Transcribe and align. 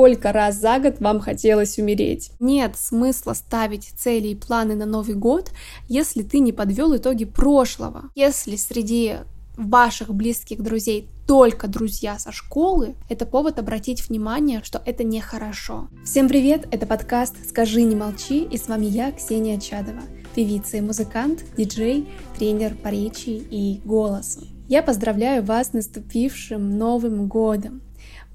сколько 0.00 0.32
раз 0.32 0.56
за 0.56 0.78
год 0.78 0.98
вам 1.00 1.20
хотелось 1.20 1.78
умереть. 1.78 2.32
Нет 2.40 2.74
смысла 2.74 3.34
ставить 3.34 3.92
цели 3.98 4.28
и 4.28 4.34
планы 4.34 4.74
на 4.74 4.86
Новый 4.86 5.14
год, 5.14 5.50
если 5.88 6.22
ты 6.22 6.38
не 6.38 6.52
подвел 6.52 6.96
итоги 6.96 7.26
прошлого. 7.26 8.04
Если 8.14 8.56
среди 8.56 9.16
ваших 9.58 10.14
близких 10.14 10.62
друзей 10.62 11.10
только 11.26 11.68
друзья 11.68 12.18
со 12.18 12.32
школы, 12.32 12.94
это 13.10 13.26
повод 13.26 13.58
обратить 13.58 14.08
внимание, 14.08 14.62
что 14.64 14.80
это 14.86 15.04
нехорошо. 15.04 15.88
Всем 16.02 16.30
привет, 16.30 16.66
это 16.70 16.86
подкаст 16.86 17.34
«Скажи, 17.46 17.82
не 17.82 17.94
молчи» 17.94 18.44
и 18.44 18.56
с 18.56 18.68
вами 18.68 18.86
я, 18.86 19.12
Ксения 19.12 19.60
Чадова, 19.60 20.00
певица 20.34 20.78
и 20.78 20.80
музыкант, 20.80 21.44
диджей, 21.58 22.08
тренер 22.38 22.74
по 22.74 22.88
речи 22.88 23.28
и 23.28 23.82
голосу. 23.84 24.46
Я 24.66 24.82
поздравляю 24.82 25.44
вас 25.44 25.68
с 25.68 25.72
наступившим 25.74 26.78
Новым 26.78 27.28
годом! 27.28 27.82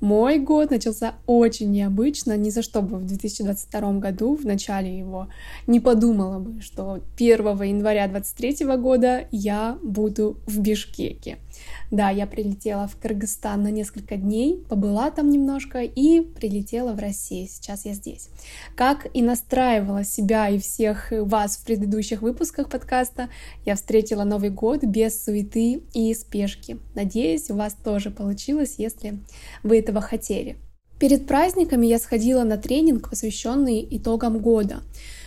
Мой 0.01 0.39
год 0.39 0.71
начался 0.71 1.15
очень 1.25 1.71
необычно, 1.71 2.35
ни 2.35 2.49
за 2.49 2.61
что 2.61 2.81
бы 2.81 2.97
в 2.97 3.05
2022 3.05 3.93
году, 3.93 4.35
в 4.35 4.45
начале 4.45 4.97
его, 4.97 5.29
не 5.67 5.79
подумала 5.79 6.39
бы, 6.39 6.61
что 6.61 7.01
1 7.17 7.37
января 7.63 8.07
2023 8.07 8.65
года 8.77 9.27
я 9.31 9.77
буду 9.81 10.37
в 10.45 10.59
Бишкеке. 10.59 11.37
Да, 11.91 12.09
я 12.09 12.25
прилетела 12.27 12.87
в 12.87 12.97
Кыргызстан 12.97 13.63
на 13.63 13.71
несколько 13.71 14.17
дней, 14.17 14.63
побыла 14.69 15.11
там 15.11 15.29
немножко 15.29 15.81
и 15.81 16.21
прилетела 16.21 16.93
в 16.93 16.99
Россию. 16.99 17.47
Сейчас 17.47 17.85
я 17.85 17.93
здесь. 17.93 18.29
Как 18.75 19.07
и 19.13 19.21
настраивала 19.21 20.03
себя 20.03 20.49
и 20.49 20.59
всех 20.59 21.11
вас 21.11 21.57
в 21.57 21.65
предыдущих 21.65 22.21
выпусках 22.21 22.69
подкаста, 22.69 23.29
я 23.65 23.75
встретила 23.75 24.23
Новый 24.23 24.49
год 24.49 24.83
без 24.83 25.23
суеты 25.23 25.83
и 25.93 26.13
спешки. 26.13 26.77
Надеюсь, 26.95 27.49
у 27.49 27.55
вас 27.55 27.73
тоже 27.73 28.11
получилось, 28.11 28.75
если 28.77 29.19
вы 29.63 29.79
этого 29.79 30.01
хотели. 30.01 30.57
Перед 30.99 31.27
праздниками 31.27 31.85
я 31.85 31.99
сходила 31.99 32.43
на 32.43 32.57
тренинг, 32.57 33.09
посвященный 33.09 33.85
итогам 33.91 34.39
года. 34.39 34.81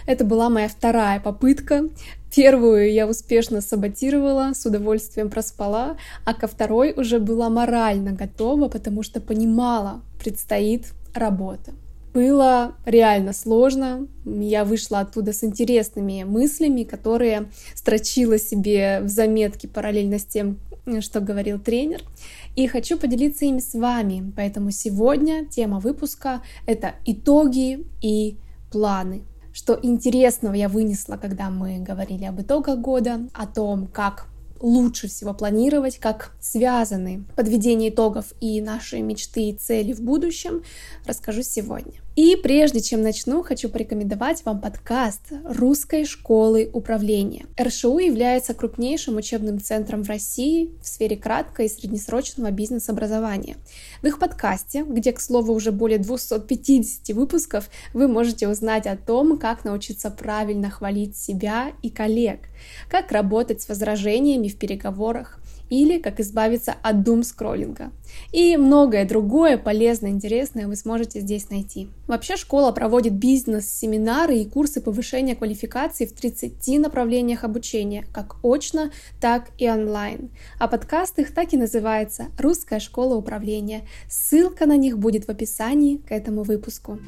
Это 0.06 0.25
была 0.25 0.48
моя 0.48 0.69
вторая 0.69 1.20
попытка. 1.20 1.84
Первую 2.34 2.92
я 2.92 3.06
успешно 3.06 3.60
саботировала, 3.60 4.52
с 4.54 4.64
удовольствием 4.66 5.30
проспала, 5.30 5.96
а 6.24 6.34
ко 6.34 6.46
второй 6.46 6.92
уже 6.92 7.18
была 7.18 7.48
морально 7.48 8.12
готова, 8.12 8.68
потому 8.68 9.02
что 9.02 9.20
понимала, 9.20 10.02
предстоит 10.22 10.86
работа. 11.14 11.72
Было 12.12 12.74
реально 12.84 13.32
сложно. 13.32 14.08
Я 14.24 14.64
вышла 14.64 15.00
оттуда 15.00 15.32
с 15.32 15.44
интересными 15.44 16.24
мыслями, 16.24 16.82
которые 16.84 17.48
строчила 17.74 18.38
себе 18.38 19.00
в 19.02 19.08
заметке 19.08 19.68
параллельно 19.68 20.18
с 20.18 20.24
тем, 20.24 20.58
что 21.00 21.20
говорил 21.20 21.58
тренер. 21.58 22.02
И 22.56 22.66
хочу 22.66 22.98
поделиться 22.98 23.44
ими 23.44 23.60
с 23.60 23.74
вами. 23.74 24.32
Поэтому 24.36 24.70
сегодня 24.70 25.46
тема 25.46 25.80
выпуска— 25.80 26.42
это 26.66 26.94
итоги 27.04 27.86
и 28.00 28.36
планы 28.70 29.22
что 29.58 29.76
интересного 29.82 30.54
я 30.54 30.68
вынесла, 30.68 31.16
когда 31.16 31.50
мы 31.50 31.80
говорили 31.80 32.24
об 32.24 32.40
итогах 32.40 32.78
года, 32.78 33.28
о 33.34 33.44
том, 33.44 33.88
как 33.88 34.28
лучше 34.60 35.08
всего 35.08 35.34
планировать, 35.34 35.98
как 35.98 36.30
связаны 36.40 37.24
подведение 37.34 37.90
итогов 37.90 38.26
и 38.40 38.60
наши 38.60 39.02
мечты 39.02 39.48
и 39.48 39.52
цели 39.52 39.92
в 39.94 40.00
будущем, 40.00 40.62
расскажу 41.06 41.42
сегодня. 41.42 41.94
И 42.19 42.34
прежде 42.34 42.80
чем 42.80 43.02
начну, 43.02 43.44
хочу 43.44 43.69
порекомендовать 43.69 44.44
вам 44.44 44.61
подкаст 44.61 45.20
Русской 45.44 46.05
школы 46.05 46.69
управления. 46.72 47.47
РШУ 47.56 48.00
является 48.00 48.55
крупнейшим 48.55 49.19
учебным 49.19 49.60
центром 49.60 50.02
в 50.02 50.08
России 50.08 50.72
в 50.83 50.88
сфере 50.88 51.16
краткого 51.16 51.66
и 51.66 51.69
среднесрочного 51.69 52.50
бизнес-образования. 52.50 53.56
В 54.02 54.06
их 54.08 54.19
подкасте, 54.19 54.83
где, 54.83 55.12
к 55.12 55.20
слову, 55.20 55.52
уже 55.52 55.70
более 55.70 56.00
250 56.00 57.14
выпусков, 57.14 57.70
вы 57.94 58.08
можете 58.08 58.48
узнать 58.48 58.88
о 58.88 58.97
том, 58.97 59.38
как 59.38 59.64
научиться 59.64 60.10
правильно 60.10 60.70
хвалить 60.70 61.16
себя 61.16 61.70
и 61.82 61.88
коллег, 61.88 62.41
как 62.91 63.12
работать 63.12 63.62
с 63.62 63.69
возражениями 63.69 64.48
в 64.48 64.59
переговорах, 64.59 65.38
или 65.70 65.98
как 65.98 66.20
избавиться 66.20 66.74
от 66.82 67.02
дум-скроллинга. 67.02 67.92
И 68.32 68.56
многое 68.56 69.06
другое 69.06 69.58
полезное, 69.58 70.10
интересное 70.10 70.66
вы 70.66 70.76
сможете 70.76 71.20
здесь 71.20 71.50
найти. 71.50 71.88
Вообще 72.06 72.36
школа 72.36 72.72
проводит 72.72 73.14
бизнес-семинары 73.14 74.38
и 74.38 74.48
курсы 74.48 74.80
повышения 74.80 75.36
квалификации 75.36 76.06
в 76.06 76.12
30 76.12 76.78
направлениях 76.78 77.44
обучения, 77.44 78.06
как 78.12 78.36
очно, 78.42 78.90
так 79.20 79.50
и 79.58 79.68
онлайн. 79.68 80.30
А 80.58 80.68
подкаст 80.68 81.18
их 81.18 81.34
так 81.34 81.52
и 81.52 81.56
называется 81.56 82.26
«Русская 82.38 82.80
школа 82.80 83.14
управления». 83.14 83.82
Ссылка 84.08 84.66
на 84.66 84.76
них 84.76 84.98
будет 84.98 85.26
в 85.26 85.30
описании 85.30 85.96
к 85.96 86.12
этому 86.12 86.42
выпуску. 86.42 86.98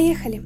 Поехали! 0.00 0.42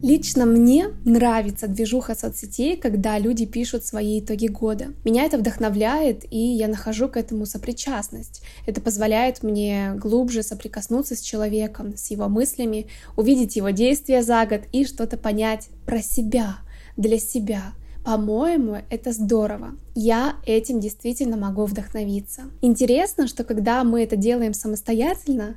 Лично 0.00 0.46
мне 0.46 0.90
нравится 1.04 1.66
движуха 1.66 2.14
соцсетей, 2.14 2.76
когда 2.76 3.18
люди 3.18 3.44
пишут 3.44 3.84
свои 3.84 4.20
итоги 4.20 4.46
года. 4.46 4.94
Меня 5.04 5.24
это 5.24 5.38
вдохновляет, 5.38 6.24
и 6.30 6.38
я 6.38 6.68
нахожу 6.68 7.08
к 7.08 7.16
этому 7.16 7.46
сопричастность. 7.46 8.42
Это 8.64 8.80
позволяет 8.80 9.42
мне 9.42 9.94
глубже 9.96 10.44
соприкоснуться 10.44 11.16
с 11.16 11.20
человеком, 11.20 11.96
с 11.96 12.12
его 12.12 12.28
мыслями, 12.28 12.86
увидеть 13.16 13.56
его 13.56 13.70
действия 13.70 14.22
за 14.22 14.46
год 14.46 14.60
и 14.70 14.84
что-то 14.84 15.16
понять 15.16 15.68
про 15.84 16.00
себя, 16.00 16.58
для 16.96 17.18
себя. 17.18 17.72
По-моему, 18.04 18.76
это 18.88 19.10
здорово. 19.10 19.70
Я 19.96 20.36
этим 20.46 20.78
действительно 20.78 21.36
могу 21.36 21.64
вдохновиться. 21.64 22.42
Интересно, 22.62 23.26
что 23.26 23.42
когда 23.42 23.82
мы 23.82 24.04
это 24.04 24.14
делаем 24.14 24.54
самостоятельно, 24.54 25.56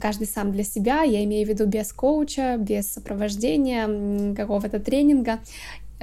каждый 0.00 0.26
сам 0.26 0.52
для 0.52 0.64
себя, 0.64 1.02
я 1.02 1.24
имею 1.24 1.46
в 1.46 1.48
виду 1.50 1.66
без 1.66 1.92
коуча, 1.92 2.56
без 2.58 2.92
сопровождения, 2.92 4.34
какого-то 4.34 4.80
тренинга. 4.80 5.40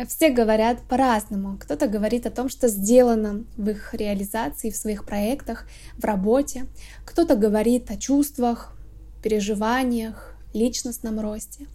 Все 0.07 0.29
говорят 0.29 0.81
по-разному. 0.89 1.57
Кто-то 1.59 1.87
говорит 1.87 2.25
о 2.25 2.31
том, 2.31 2.49
что 2.49 2.67
сделано 2.67 3.43
в 3.57 3.69
их 3.69 3.93
реализации, 3.93 4.71
в 4.71 4.75
своих 4.75 5.05
проектах, 5.05 5.67
в 5.97 6.03
работе. 6.03 6.65
Кто-то 7.05 7.35
говорит 7.35 7.91
о 7.91 7.97
чувствах, 7.97 8.75
переживаниях, 9.21 10.35
личностном 10.53 11.19
росте. 11.19 11.67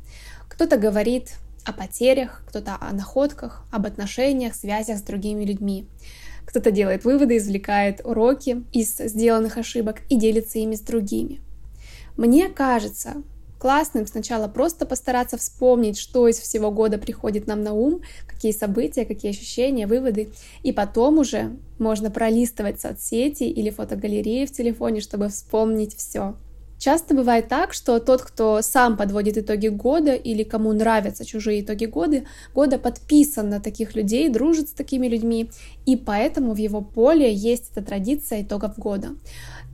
Кто-то 0.48 0.76
говорит 0.76 1.34
о 1.64 1.72
потерях, 1.72 2.42
кто-то 2.48 2.76
о 2.80 2.92
находках, 2.92 3.64
об 3.70 3.86
отношениях, 3.86 4.54
связях 4.54 4.98
с 4.98 5.02
другими 5.02 5.44
людьми. 5.44 5.86
Кто-то 6.44 6.70
делает 6.70 7.04
выводы, 7.04 7.36
извлекает 7.36 8.00
уроки 8.04 8.64
из 8.72 8.96
сделанных 8.96 9.58
ошибок 9.58 10.00
и 10.08 10.16
делится 10.16 10.58
ими 10.58 10.74
с 10.74 10.80
другими. 10.80 11.40
Мне 12.18 12.48
кажется, 12.48 13.22
классным 13.60 14.04
сначала 14.08 14.48
просто 14.48 14.86
постараться 14.86 15.38
вспомнить, 15.38 15.96
что 15.96 16.26
из 16.26 16.40
всего 16.40 16.72
года 16.72 16.98
приходит 16.98 17.46
нам 17.46 17.62
на 17.62 17.74
ум, 17.74 18.00
какие 18.26 18.50
события, 18.50 19.04
какие 19.04 19.30
ощущения, 19.30 19.86
выводы, 19.86 20.30
и 20.64 20.72
потом 20.72 21.18
уже 21.18 21.56
можно 21.78 22.10
пролистывать 22.10 22.80
соцсети 22.80 23.44
или 23.44 23.70
фотогалереи 23.70 24.46
в 24.46 24.50
телефоне, 24.50 25.00
чтобы 25.00 25.28
вспомнить 25.28 25.94
все. 25.94 26.34
Часто 26.78 27.14
бывает 27.14 27.48
так, 27.48 27.72
что 27.72 27.98
тот, 27.98 28.22
кто 28.22 28.62
сам 28.62 28.96
подводит 28.96 29.36
итоги 29.36 29.66
года 29.66 30.14
или 30.14 30.44
кому 30.44 30.72
нравятся 30.72 31.24
чужие 31.24 31.60
итоги 31.60 31.86
года, 31.86 32.24
года 32.54 32.78
подписан 32.78 33.48
на 33.48 33.60
таких 33.60 33.96
людей, 33.96 34.28
дружит 34.28 34.68
с 34.68 34.72
такими 34.72 35.08
людьми, 35.08 35.50
и 35.86 35.96
поэтому 35.96 36.52
в 36.52 36.56
его 36.56 36.80
поле 36.80 37.32
есть 37.32 37.72
эта 37.74 37.84
традиция 37.84 38.42
итогов 38.42 38.78
года. 38.78 39.10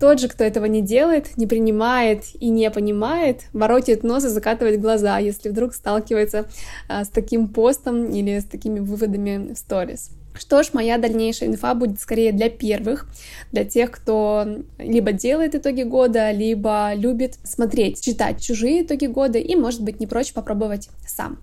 Тот 0.01 0.21
же, 0.21 0.29
кто 0.29 0.45
этого 0.45 0.65
не 0.65 0.83
делает, 0.83 1.37
не 1.37 1.47
принимает 1.47 2.25
и 2.39 2.49
не 2.49 2.71
понимает, 2.71 3.43
воротит 3.53 4.03
нос 4.03 4.25
и 4.25 4.29
закатывает 4.29 4.81
глаза, 4.81 5.19
если 5.19 5.49
вдруг 5.49 5.73
сталкивается 5.75 6.47
а, 6.89 7.05
с 7.05 7.09
таким 7.09 7.49
постом 7.49 8.11
или 8.11 8.41
с 8.41 8.45
такими 8.45 8.81
выводами 8.81 9.53
в 9.55 9.57
сторис. 9.57 10.11
Что 10.37 10.65
ж, 10.65 10.71
моя 10.73 10.99
дальнейшая 10.99 11.49
инфа 11.49 11.75
будет 11.75 12.01
скорее 12.01 12.33
для 12.33 12.51
первых, 12.51 13.07
для 13.53 13.65
тех, 13.65 13.93
кто 13.93 14.45
либо 14.79 15.13
делает 15.13 15.55
итоги 15.55 15.85
года, 15.85 16.33
либо 16.33 16.93
любит 16.95 17.39
смотреть, 17.45 18.01
читать 18.01 18.43
чужие 18.43 18.83
итоги 18.83 19.07
года 19.07 19.39
и, 19.39 19.55
может 19.55 19.83
быть, 19.83 20.01
не 20.01 20.09
прочь 20.09 20.33
попробовать 20.33 20.89
сам. 21.07 21.39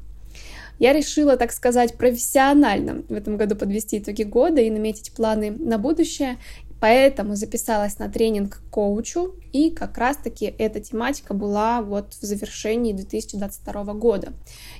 Я 0.78 0.94
решила, 0.94 1.38
так 1.38 1.52
сказать, 1.54 1.94
профессионально 1.94 3.04
в 3.08 3.14
этом 3.14 3.38
году 3.38 3.56
подвести 3.56 4.00
итоги 4.00 4.24
года 4.24 4.60
и 4.62 4.70
наметить 4.70 5.14
планы 5.14 5.52
на 5.52 5.78
будущее. 5.78 6.38
Поэтому 6.82 7.36
записалась 7.36 8.00
на 8.00 8.10
тренинг 8.10 8.58
к 8.58 8.70
коучу, 8.72 9.36
и 9.54 9.70
как 9.70 10.00
раз-таки 10.00 10.54
эта 10.58 10.80
тематика 10.80 11.36
была 11.36 11.84
вот 11.84 12.16
в 12.16 12.26
завершении 12.26 12.92
2022 12.92 13.94
года. 13.94 14.34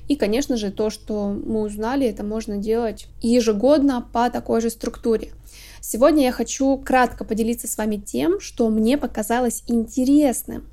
И, 0.08 0.16
конечно 0.16 0.56
же, 0.56 0.72
то, 0.72 0.90
что 0.90 1.28
мы 1.28 1.60
узнали, 1.60 2.08
это 2.08 2.24
можно 2.24 2.56
делать 2.56 3.06
ежегодно 3.20 4.04
по 4.12 4.28
такой 4.30 4.60
же 4.60 4.70
структуре. 4.70 5.30
Сегодня 5.80 6.24
я 6.24 6.32
хочу 6.32 6.76
кратко 6.78 7.24
поделиться 7.24 7.68
с 7.68 7.78
вами 7.78 7.96
тем, 7.96 8.40
что 8.40 8.68
мне 8.68 8.98
показалось 8.98 9.62
интересным 9.68 10.68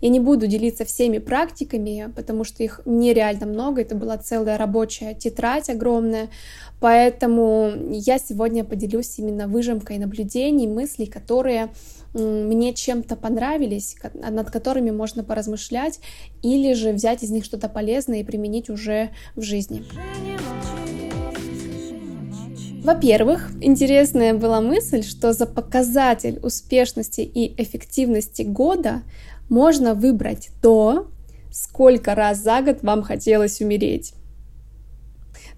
Я 0.00 0.10
не 0.10 0.20
буду 0.20 0.46
делиться 0.46 0.84
всеми 0.84 1.18
практиками, 1.18 2.12
потому 2.14 2.44
что 2.44 2.62
их 2.62 2.80
нереально 2.84 3.46
много. 3.46 3.80
Это 3.80 3.94
была 3.94 4.18
целая 4.18 4.58
рабочая 4.58 5.14
тетрадь 5.14 5.70
огромная. 5.70 6.28
Поэтому 6.80 7.72
я 7.90 8.18
сегодня 8.18 8.64
поделюсь 8.64 9.18
именно 9.18 9.48
выжимкой 9.48 9.98
наблюдений, 9.98 10.66
мыслей, 10.66 11.06
которые 11.06 11.70
мне 12.14 12.74
чем-то 12.74 13.16
понравились, 13.16 13.96
над 14.14 14.50
которыми 14.50 14.90
можно 14.90 15.24
поразмышлять, 15.24 16.00
или 16.42 16.72
же 16.74 16.92
взять 16.92 17.22
из 17.22 17.30
них 17.30 17.44
что-то 17.44 17.68
полезное 17.68 18.20
и 18.20 18.24
применить 18.24 18.70
уже 18.70 19.10
в 19.34 19.42
жизни. 19.42 19.84
Во-первых, 22.82 23.50
интересная 23.60 24.32
была 24.32 24.60
мысль, 24.60 25.02
что 25.02 25.32
за 25.32 25.46
показатель 25.46 26.38
успешности 26.42 27.20
и 27.20 27.60
эффективности 27.60 28.42
года 28.42 29.02
можно 29.48 29.94
выбрать 29.94 30.50
то, 30.62 31.08
сколько 31.50 32.14
раз 32.14 32.38
за 32.38 32.62
год 32.62 32.82
вам 32.82 33.02
хотелось 33.02 33.60
умереть. 33.60 34.14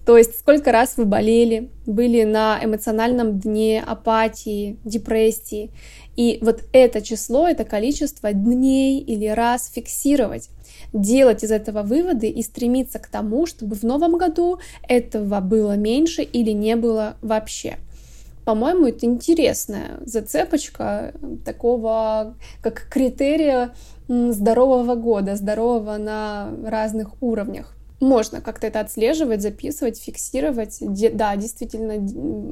То 0.05 0.17
есть 0.17 0.39
сколько 0.39 0.71
раз 0.71 0.97
вы 0.97 1.05
болели, 1.05 1.69
были 1.85 2.23
на 2.23 2.59
эмоциональном 2.63 3.39
дне 3.39 3.83
апатии, 3.85 4.77
депрессии. 4.83 5.71
И 6.15 6.39
вот 6.41 6.63
это 6.73 7.01
число, 7.01 7.47
это 7.47 7.63
количество 7.63 8.33
дней 8.33 8.99
или 8.99 9.27
раз 9.27 9.71
фиксировать 9.71 10.49
делать 10.93 11.43
из 11.43 11.51
этого 11.51 11.83
выводы 11.83 12.29
и 12.29 12.41
стремиться 12.41 12.99
к 12.99 13.07
тому, 13.07 13.45
чтобы 13.45 13.75
в 13.75 13.83
новом 13.83 14.17
году 14.17 14.59
этого 14.87 15.39
было 15.39 15.75
меньше 15.75 16.23
или 16.23 16.51
не 16.51 16.75
было 16.75 17.15
вообще. 17.21 17.77
По-моему, 18.45 18.87
это 18.87 19.05
интересная 19.05 19.99
зацепочка 20.05 21.13
такого, 21.45 22.35
как 22.61 22.87
критерия 22.89 23.75
здорового 24.07 24.95
года, 24.95 25.35
здорового 25.35 25.97
на 25.97 26.49
разных 26.65 27.21
уровнях 27.21 27.75
можно 27.99 28.41
как-то 28.41 28.67
это 28.67 28.79
отслеживать, 28.79 29.41
записывать, 29.41 29.99
фиксировать, 29.99 30.77
де, 30.81 31.09
да, 31.09 31.35
действительно 31.35 31.95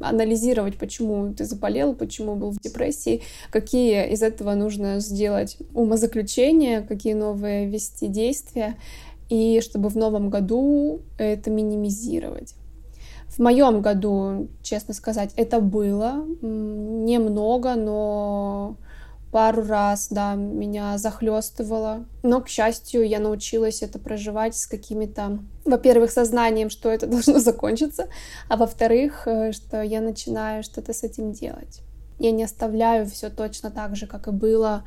анализировать, 0.06 0.76
почему 0.76 1.32
ты 1.32 1.44
заболел, 1.44 1.94
почему 1.94 2.36
был 2.36 2.50
в 2.50 2.60
депрессии, 2.60 3.22
какие 3.50 4.10
из 4.12 4.22
этого 4.22 4.54
нужно 4.54 5.00
сделать 5.00 5.56
умозаключения, 5.74 6.82
какие 6.82 7.14
новые 7.14 7.66
вести 7.66 8.08
действия, 8.08 8.76
и 9.28 9.60
чтобы 9.62 9.88
в 9.88 9.96
новом 9.96 10.30
году 10.30 11.00
это 11.18 11.50
минимизировать. 11.50 12.54
В 13.28 13.40
моем 13.40 13.82
году, 13.82 14.48
честно 14.62 14.94
сказать, 14.94 15.30
это 15.36 15.60
было 15.60 16.24
немного, 16.40 17.74
но 17.74 18.76
пару 19.30 19.62
раз, 19.62 20.08
да, 20.10 20.34
меня 20.34 20.98
захлестывало. 20.98 22.04
Но, 22.22 22.40
к 22.40 22.48
счастью, 22.48 23.06
я 23.06 23.20
научилась 23.20 23.82
это 23.82 23.98
проживать 23.98 24.56
с 24.56 24.66
какими-то, 24.66 25.40
во-первых, 25.64 26.10
сознанием, 26.10 26.70
что 26.70 26.88
это 26.90 27.06
должно 27.08 27.38
закончиться, 27.38 28.08
а 28.48 28.56
во-вторых, 28.56 29.26
э, 29.26 29.52
что 29.52 29.82
я 29.82 30.00
начинаю 30.00 30.62
что-то 30.62 30.92
с 30.92 31.02
этим 31.02 31.32
делать. 31.32 31.80
Я 32.18 32.32
не 32.32 32.42
оставляю 32.42 33.06
все 33.06 33.30
точно 33.30 33.70
так 33.70 33.94
же, 33.94 34.06
как 34.06 34.26
и 34.26 34.32
было 34.32 34.84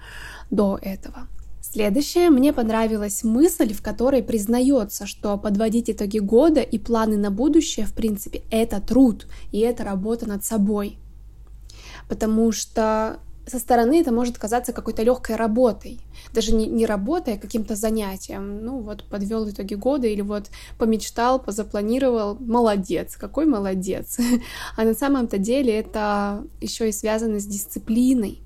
до 0.49 0.77
этого. 0.81 1.27
Следующее, 1.61 2.29
мне 2.29 2.51
понравилась 2.51 3.23
мысль, 3.23 3.73
в 3.73 3.81
которой 3.81 4.23
признается, 4.23 5.05
что 5.05 5.37
подводить 5.37 5.89
итоги 5.89 6.17
года 6.17 6.59
и 6.59 6.77
планы 6.77 7.17
на 7.17 7.31
будущее, 7.31 7.85
в 7.85 7.94
принципе, 7.94 8.41
это 8.49 8.81
труд, 8.81 9.27
и 9.51 9.59
это 9.59 9.85
работа 9.85 10.27
над 10.27 10.44
собой. 10.44 10.97
Потому 12.09 12.51
что 12.51 13.19
со 13.47 13.59
стороны 13.59 14.01
это 14.01 14.11
может 14.11 14.38
казаться 14.38 14.73
какой-то 14.73 15.03
легкой 15.03 15.35
работой. 15.35 15.99
Даже 16.33 16.53
не, 16.53 16.67
не 16.67 16.85
работой, 16.85 17.35
а 17.35 17.39
каким-то 17.39 17.75
занятием. 17.75 18.63
Ну 18.63 18.79
вот 18.79 19.03
подвел 19.03 19.49
итоги 19.49 19.73
года 19.73 20.07
или 20.07 20.21
вот 20.21 20.49
помечтал, 20.77 21.39
позапланировал. 21.39 22.38
Молодец, 22.39 23.15
какой 23.15 23.45
молодец. 23.45 24.17
А 24.77 24.83
на 24.83 24.93
самом-то 24.93 25.38
деле 25.38 25.73
это 25.73 26.43
еще 26.61 26.89
и 26.89 26.91
связано 26.91 27.39
с 27.39 27.45
дисциплиной. 27.45 28.39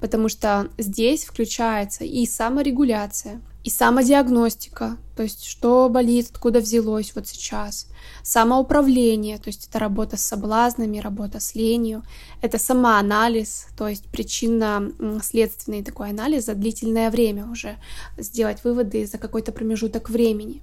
Потому 0.00 0.28
что 0.28 0.68
здесь 0.78 1.24
включается 1.24 2.04
и 2.04 2.26
саморегуляция, 2.26 3.40
и 3.64 3.70
самодиагностика, 3.70 4.96
то 5.16 5.22
есть 5.22 5.44
что 5.44 5.88
болит, 5.88 6.28
откуда 6.30 6.60
взялось 6.60 7.12
вот 7.14 7.28
сейчас, 7.28 7.86
самоуправление, 8.24 9.38
то 9.38 9.48
есть 9.48 9.68
это 9.68 9.78
работа 9.78 10.16
с 10.16 10.22
соблазнами, 10.22 10.98
работа 10.98 11.38
с 11.38 11.54
ленью, 11.54 12.02
это 12.40 12.58
самоанализ, 12.58 13.66
то 13.76 13.86
есть 13.86 14.04
причинно-следственный 14.06 15.84
такой 15.84 16.10
анализ 16.10 16.46
за 16.46 16.54
длительное 16.54 17.10
время 17.10 17.46
уже, 17.46 17.76
сделать 18.18 18.64
выводы 18.64 19.06
за 19.06 19.18
какой-то 19.18 19.52
промежуток 19.52 20.10
времени. 20.10 20.60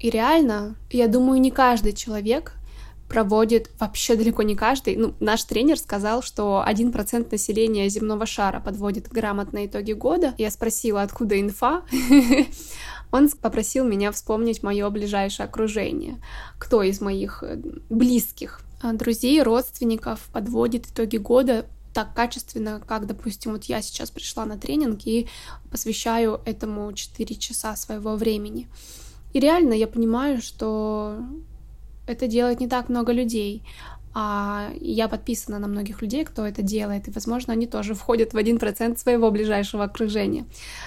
И 0.00 0.10
реально, 0.10 0.74
я 0.90 1.06
думаю, 1.06 1.40
не 1.40 1.50
каждый 1.50 1.92
человек 1.92 2.52
проводит 3.08 3.70
вообще 3.78 4.16
далеко 4.16 4.42
не 4.42 4.56
каждый. 4.56 4.96
Ну, 4.96 5.14
наш 5.20 5.44
тренер 5.44 5.78
сказал, 5.78 6.22
что 6.22 6.64
1% 6.66 7.28
населения 7.30 7.88
земного 7.88 8.26
шара 8.26 8.60
подводит 8.60 9.08
грамотно 9.08 9.66
итоги 9.66 9.92
года. 9.92 10.34
Я 10.38 10.50
спросила, 10.50 11.02
откуда 11.02 11.40
инфа. 11.40 11.82
Он 13.12 13.28
попросил 13.30 13.84
меня 13.84 14.10
вспомнить 14.12 14.62
мое 14.62 14.88
ближайшее 14.90 15.44
окружение. 15.44 16.20
Кто 16.58 16.82
из 16.82 17.00
моих 17.00 17.42
э, 17.42 17.56
близких 17.88 18.60
а, 18.82 18.92
друзей, 18.92 19.40
родственников 19.42 20.28
подводит 20.32 20.86
итоги 20.86 21.16
года 21.16 21.66
так 21.94 22.12
качественно, 22.12 22.82
как, 22.86 23.06
допустим, 23.06 23.52
вот 23.52 23.64
я 23.64 23.80
сейчас 23.80 24.10
пришла 24.10 24.44
на 24.44 24.58
тренинг 24.58 25.06
и 25.06 25.28
посвящаю 25.70 26.42
этому 26.44 26.92
4 26.92 27.34
часа 27.36 27.74
своего 27.74 28.16
времени. 28.16 28.68
И 29.32 29.40
реально 29.40 29.72
я 29.72 29.86
понимаю, 29.86 30.42
что 30.42 31.18
это 32.06 32.26
делает 32.26 32.60
не 32.60 32.68
так 32.68 32.88
много 32.88 33.12
людей. 33.12 33.62
А 34.18 34.70
я 34.80 35.08
подписана 35.08 35.58
на 35.58 35.66
многих 35.66 36.00
людей, 36.00 36.24
кто 36.24 36.46
это 36.46 36.62
делает, 36.62 37.06
и, 37.06 37.10
возможно, 37.10 37.52
они 37.52 37.66
тоже 37.66 37.92
входят 37.92 38.32
в 38.32 38.38
один 38.38 38.58
процент 38.58 38.98
своего 38.98 39.30
ближайшего 39.30 39.84
окружения. 39.84 40.46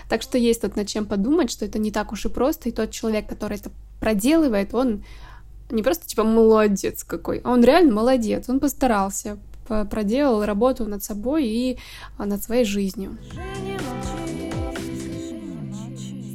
Так 0.10 0.24
что 0.24 0.40
есть 0.40 0.62
тут 0.62 0.76
над 0.76 0.88
чем 0.88 1.06
подумать, 1.06 1.52
что 1.52 1.64
это 1.64 1.78
не 1.78 1.92
так 1.92 2.12
уж 2.12 2.26
и 2.26 2.30
просто, 2.30 2.70
и 2.70 2.72
тот 2.72 2.90
человек, 2.90 3.28
который 3.28 3.60
это 3.60 3.70
проделывает, 4.00 4.74
он 4.74 5.04
не 5.70 5.84
просто 5.84 6.08
типа 6.08 6.24
молодец 6.24 7.04
какой, 7.04 7.40
а 7.44 7.52
он 7.52 7.64
реально 7.64 7.94
молодец, 7.94 8.50
он 8.50 8.60
постарался, 8.60 9.38
проделал 9.68 10.44
работу 10.44 10.86
над 10.86 11.04
собой 11.04 11.46
и 11.46 11.78
а, 12.18 12.26
над 12.26 12.42
своей 12.42 12.66
жизнью. 12.66 13.18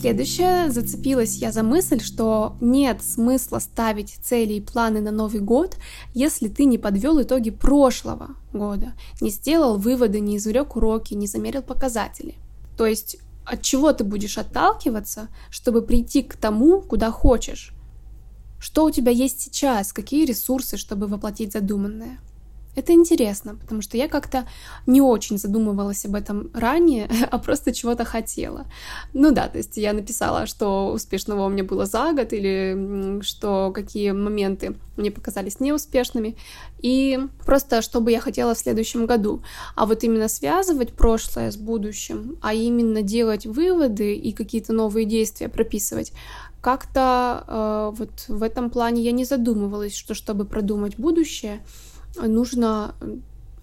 Следующее, 0.05 0.71
зацепилась 0.71 1.37
я 1.37 1.51
за 1.51 1.63
мысль, 1.63 1.99
что 1.99 2.59
нет 2.61 3.03
смысла 3.03 3.59
ставить 3.59 4.19
цели 4.23 4.53
и 4.53 4.61
планы 4.61 5.01
на 5.01 5.11
Новый 5.11 5.41
год, 5.41 5.79
если 6.13 6.49
ты 6.49 6.67
не 6.67 6.77
подвел 6.77 7.23
итоги 7.23 7.49
прошлого 7.49 8.33
года, 8.53 8.93
не 9.23 9.31
сделал 9.31 9.79
выводы, 9.79 10.21
не 10.21 10.37
извлек 10.37 10.77
уроки, 10.77 11.15
не 11.15 11.27
замерил 11.27 11.63
показатели. 11.63 12.35
То 12.77 12.85
есть 12.85 13.17
от 13.47 13.63
чего 13.63 13.95
ты 13.95 14.05
будешь 14.05 14.37
отталкиваться, 14.37 15.29
чтобы 15.49 15.81
прийти 15.81 16.23
к 16.23 16.37
тому, 16.37 16.83
куда 16.83 17.11
хочешь? 17.11 17.73
Что 18.61 18.85
у 18.85 18.91
тебя 18.91 19.11
есть 19.11 19.41
сейчас, 19.41 19.95
какие 19.95 20.27
ресурсы, 20.27 20.77
чтобы 20.77 21.07
воплотить 21.07 21.55
задуманное? 21.55 22.19
Это 22.77 22.93
интересно, 22.93 23.55
потому 23.55 23.83
что 23.83 23.97
я 23.97 24.09
как-то 24.09 24.47
не 24.87 25.01
очень 25.01 25.39
задумывалась 25.39 26.05
об 26.05 26.17
этом 26.17 26.51
ранее, 26.53 27.09
а 27.31 27.39
просто 27.39 27.73
чего-то 27.73 28.05
хотела. 28.05 28.67
Ну 29.13 29.31
да, 29.31 29.49
то 29.49 29.59
есть 29.59 29.77
я 29.77 29.93
написала, 29.93 30.47
что 30.47 30.93
успешного 30.93 31.47
у 31.47 31.49
меня 31.49 31.65
было 31.65 31.87
за 31.87 32.13
год, 32.13 32.33
или 32.33 33.21
что 33.23 33.73
какие 33.75 34.11
моменты 34.11 34.77
мне 34.97 35.11
показались 35.11 35.61
неуспешными, 35.61 36.37
и 36.81 37.19
просто 37.45 37.83
что 37.83 38.01
бы 38.01 38.11
я 38.11 38.21
хотела 38.21 38.55
в 38.55 38.59
следующем 38.59 39.07
году. 39.07 39.43
А 39.75 39.87
вот 39.87 40.05
именно 40.05 40.29
связывать 40.29 40.93
прошлое 40.93 41.51
с 41.51 41.57
будущим, 41.57 42.39
а 42.43 42.55
именно 42.55 43.03
делать 43.03 43.47
выводы 43.47 44.15
и 44.15 44.33
какие-то 44.33 44.73
новые 44.73 45.05
действия 45.05 45.49
прописывать, 45.49 46.13
как-то 46.61 47.45
э, 47.47 47.93
вот 47.99 48.25
в 48.27 48.43
этом 48.43 48.71
плане 48.71 49.03
я 49.03 49.13
не 49.13 49.25
задумывалась, 49.25 49.95
что 49.95 50.15
чтобы 50.15 50.47
продумать 50.47 50.97
будущее, 50.97 51.61
нужно 52.17 52.95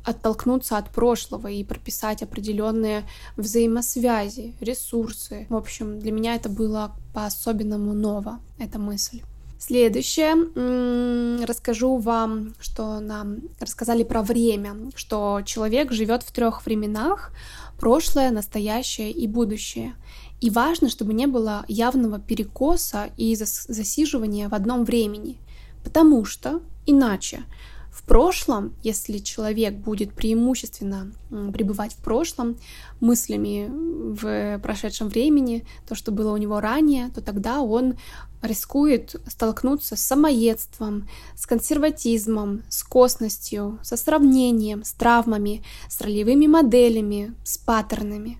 оттолкнуться 0.03 0.77
от 0.77 0.89
прошлого 0.89 1.47
и 1.47 1.63
прописать 1.63 2.23
определенные 2.23 3.03
взаимосвязи, 3.37 4.55
ресурсы. 4.59 5.45
В 5.49 5.55
общем, 5.55 5.99
для 5.99 6.11
меня 6.11 6.35
это 6.35 6.49
было 6.49 6.91
по-особенному 7.13 7.93
ново, 7.93 8.39
эта 8.57 8.79
мысль. 8.79 9.21
Следующее. 9.59 11.45
Расскажу 11.45 11.97
вам, 11.97 12.55
что 12.59 12.99
нам 12.99 13.41
рассказали 13.59 14.03
про 14.03 14.23
время, 14.23 14.75
что 14.95 15.41
человек 15.45 15.91
живет 15.91 16.23
в 16.23 16.31
трех 16.31 16.65
временах— 16.65 17.31
прошлое, 17.81 18.29
настоящее 18.31 19.11
и 19.11 19.27
будущее. 19.27 19.95
И 20.39 20.49
важно, 20.49 20.87
чтобы 20.87 21.13
не 21.13 21.27
было 21.27 21.65
явного 21.67 22.19
перекоса 22.19 23.09
и 23.17 23.35
засиживания 23.35 24.49
в 24.49 24.53
одном 24.53 24.85
времени, 24.85 25.37
потому 25.83 26.23
что 26.23 26.61
иначе 26.85 27.43
В 27.91 28.03
прошлом, 28.03 28.73
если 28.83 29.17
человек 29.17 29.73
будет 29.73 30.13
преимущественно 30.13 31.11
пребывать 31.29 31.93
в 31.93 31.97
прошлом, 31.97 32.57
мыслями 33.01 33.69
в 33.69 34.59
прошедшем 34.59 35.09
времени, 35.09 35.65
то, 35.87 35.93
что 35.93 36.13
было 36.13 36.31
у 36.31 36.37
него 36.37 36.61
ранее, 36.61 37.09
то 37.09 37.21
тогда 37.21 37.59
он 37.59 37.95
рискует 38.41 39.17
столкнуться 39.27 39.97
с 39.97 40.01
самоедством, 40.01 41.09
с 41.35 41.45
консерватизмом, 41.45 42.63
с 42.69 42.81
косностью, 42.83 43.77
со 43.83 43.97
сравнением, 43.97 44.85
с 44.85 44.93
травмами, 44.93 45.61
с 45.89 45.99
ролевыми 45.99 46.47
моделями, 46.47 47.35
с 47.43 47.57
паттернами. 47.57 48.39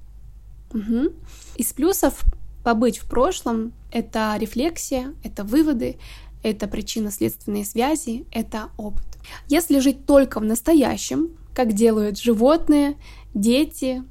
Угу. 0.74 1.14
Из 1.58 1.74
плюсов 1.74 2.24
побыть 2.64 3.00
в 3.00 3.10
прошлом— 3.10 3.74
это 3.92 4.38
рефлексия, 4.40 5.14
это 5.24 5.44
выводы, 5.44 5.98
это 6.42 6.68
причинно-следственные 6.68 7.66
связи, 7.66 8.26
это 8.32 8.70
опыт. 8.78 9.06
Если 9.48 9.80
жить 9.80 10.06
только 10.06 10.40
в 10.40 10.44
настоящем, 10.44 11.38
как 11.54 11.74
делают 11.74 12.20
животные, 12.20 12.98
дети, 13.34 14.04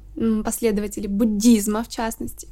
последователи 0.43 1.07
буддизма 1.07 1.83
в 1.83 1.89
частности, 1.89 2.47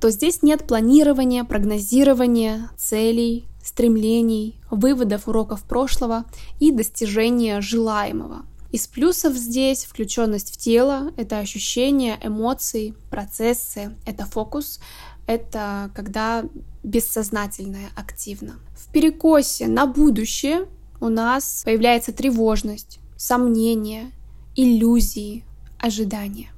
то 0.00 0.10
здесь 0.10 0.42
нет 0.42 0.66
планирования, 0.66 1.44
прогнозирования 1.44 2.70
целей, 2.76 3.46
стремлений, 3.62 4.60
выводов 4.70 5.28
уроков 5.28 5.64
прошлого 5.64 6.24
и 6.60 6.70
достижения 6.70 7.60
желаемого. 7.60 8.42
Из 8.70 8.86
плюсов 8.86 9.34
здесь 9.34 9.84
включенность 9.84 10.52
в 10.52 10.58
тело, 10.58 11.12
это 11.16 11.38
ощущения, 11.38 12.18
эмоции, 12.22 12.94
процессы, 13.10 13.96
это 14.06 14.26
фокус, 14.26 14.78
это 15.26 15.90
когда 15.94 16.44
бессознательное 16.82 17.90
активно. 17.96 18.56
В 18.76 18.92
перекосе 18.92 19.68
на 19.68 19.86
будущее 19.86 20.66
у 21.00 21.08
нас 21.08 21.62
появляется 21.64 22.12
тревожность, 22.12 23.00
сомнения, 23.16 24.12
иллюзии, 24.56 25.44
ожидания. 25.78 26.50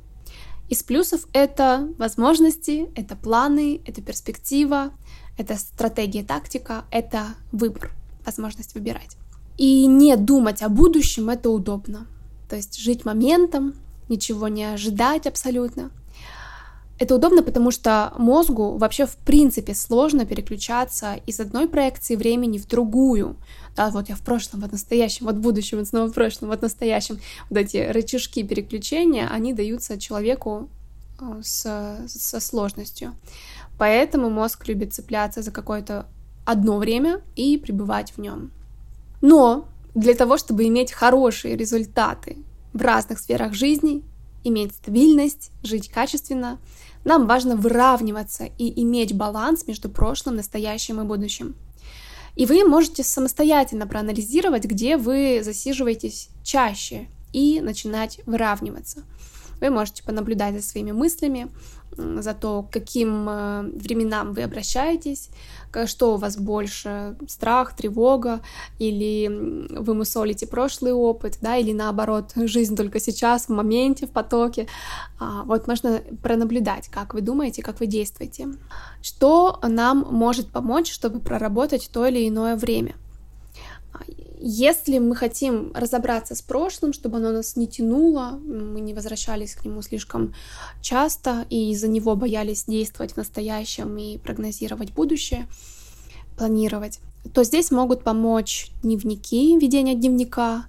Из 0.68 0.82
плюсов 0.82 1.26
это 1.32 1.88
возможности, 1.98 2.88
это 2.94 3.16
планы, 3.16 3.80
это 3.86 4.02
перспектива, 4.02 4.92
это 5.36 5.56
стратегия, 5.56 6.22
тактика, 6.22 6.84
это 6.90 7.34
выбор, 7.50 7.90
возможность 8.24 8.74
выбирать. 8.74 9.16
И 9.58 9.86
не 9.86 10.16
думать 10.16 10.62
о 10.62 10.68
будущем 10.68 11.28
это 11.28 11.50
удобно. 11.50 12.06
То 12.48 12.56
есть 12.56 12.78
жить 12.78 13.04
моментом, 13.04 13.74
ничего 14.08 14.48
не 14.48 14.64
ожидать 14.64 15.26
абсолютно. 15.26 15.90
Это 17.00 17.14
удобно, 17.14 17.42
потому 17.42 17.70
что 17.70 18.12
мозгу 18.18 18.76
вообще 18.76 19.06
в 19.06 19.16
принципе 19.16 19.74
сложно 19.74 20.26
переключаться 20.26 21.14
из 21.24 21.40
одной 21.40 21.66
проекции 21.66 22.14
времени 22.14 22.58
в 22.58 22.68
другую. 22.68 23.36
Да, 23.74 23.88
вот 23.88 24.10
я 24.10 24.16
в 24.16 24.20
прошлом, 24.20 24.60
вот 24.60 24.72
настоящем, 24.72 25.24
вот 25.24 25.36
будущем, 25.36 25.78
вот 25.78 25.88
снова 25.88 26.08
в 26.08 26.12
прошлом, 26.12 26.50
вот 26.50 26.60
настоящем. 26.60 27.18
Вот 27.48 27.58
эти 27.58 27.78
рычажки 27.78 28.42
переключения, 28.42 29.26
они 29.28 29.54
даются 29.54 29.98
человеку 29.98 30.68
э, 31.22 31.40
с, 31.42 32.04
со 32.06 32.38
сложностью. 32.38 33.14
Поэтому 33.78 34.28
мозг 34.28 34.68
любит 34.68 34.92
цепляться 34.92 35.40
за 35.40 35.52
какое-то 35.52 36.04
одно 36.44 36.76
время 36.76 37.22
и 37.34 37.56
пребывать 37.56 38.12
в 38.12 38.18
нем. 38.18 38.50
Но 39.22 39.64
для 39.94 40.12
того, 40.12 40.36
чтобы 40.36 40.68
иметь 40.68 40.92
хорошие 40.92 41.56
результаты 41.56 42.36
в 42.74 42.82
разных 42.82 43.20
сферах 43.20 43.54
жизни, 43.54 44.02
иметь 44.44 44.74
стабильность, 44.74 45.50
жить 45.62 45.88
качественно, 45.88 46.58
нам 47.04 47.26
важно 47.26 47.56
выравниваться 47.56 48.44
и 48.58 48.82
иметь 48.82 49.14
баланс 49.14 49.66
между 49.66 49.88
прошлым, 49.88 50.36
настоящим 50.36 51.00
и 51.00 51.04
будущим. 51.04 51.56
И 52.36 52.46
вы 52.46 52.64
можете 52.64 53.02
самостоятельно 53.02 53.86
проанализировать, 53.86 54.64
где 54.64 54.96
вы 54.96 55.40
засиживаетесь 55.42 56.28
чаще 56.44 57.08
и 57.32 57.60
начинать 57.60 58.20
выравниваться. 58.26 59.04
Вы 59.60 59.70
можете 59.70 60.02
понаблюдать 60.02 60.54
за 60.54 60.62
своими 60.62 60.92
мыслями, 60.92 61.48
за 61.96 62.34
то, 62.34 62.62
к 62.62 62.72
каким 62.72 63.28
э, 63.28 63.62
временам 63.74 64.32
вы 64.32 64.42
обращаетесь, 64.42 65.28
что 65.86 66.14
у 66.14 66.16
вас 66.16 66.36
больше, 66.36 67.16
страх, 67.28 67.76
тревога, 67.76 68.40
или 68.78 69.28
вы 69.70 69.94
мусолите 69.94 70.46
прошлый 70.46 70.92
опыт, 70.92 71.38
да, 71.40 71.56
или 71.56 71.72
наоборот, 71.72 72.32
жизнь 72.36 72.76
только 72.76 73.00
сейчас, 73.00 73.46
в 73.46 73.50
моменте, 73.50 74.06
в 74.06 74.10
потоке. 74.10 74.66
А, 75.18 75.42
вот 75.44 75.66
можно 75.66 76.00
пронаблюдать, 76.22 76.88
как 76.88 77.14
вы 77.14 77.20
думаете, 77.20 77.62
как 77.62 77.80
вы 77.80 77.86
действуете. 77.86 78.48
Что 79.02 79.58
нам 79.62 80.06
может 80.10 80.50
помочь, 80.50 80.90
чтобы 80.90 81.20
проработать 81.20 81.90
то 81.92 82.06
или 82.06 82.28
иное 82.28 82.56
время? 82.56 82.94
Если 84.42 84.98
мы 84.98 85.14
хотим 85.16 85.70
разобраться 85.74 86.34
с 86.34 86.40
прошлым, 86.40 86.94
чтобы 86.94 87.18
оно 87.18 87.30
нас 87.30 87.56
не 87.56 87.66
тянуло, 87.66 88.40
мы 88.42 88.80
не 88.80 88.94
возвращались 88.94 89.54
к 89.54 89.66
нему 89.66 89.82
слишком 89.82 90.34
часто 90.80 91.44
и 91.50 91.72
из-за 91.72 91.88
него 91.88 92.16
боялись 92.16 92.64
действовать 92.64 93.12
в 93.12 93.16
настоящем 93.18 93.98
и 93.98 94.16
прогнозировать 94.16 94.92
будущее, 94.92 95.46
планировать, 96.38 97.00
то 97.34 97.44
здесь 97.44 97.70
могут 97.70 98.02
помочь 98.02 98.72
дневники, 98.82 99.58
ведение 99.58 99.94
дневника, 99.94 100.64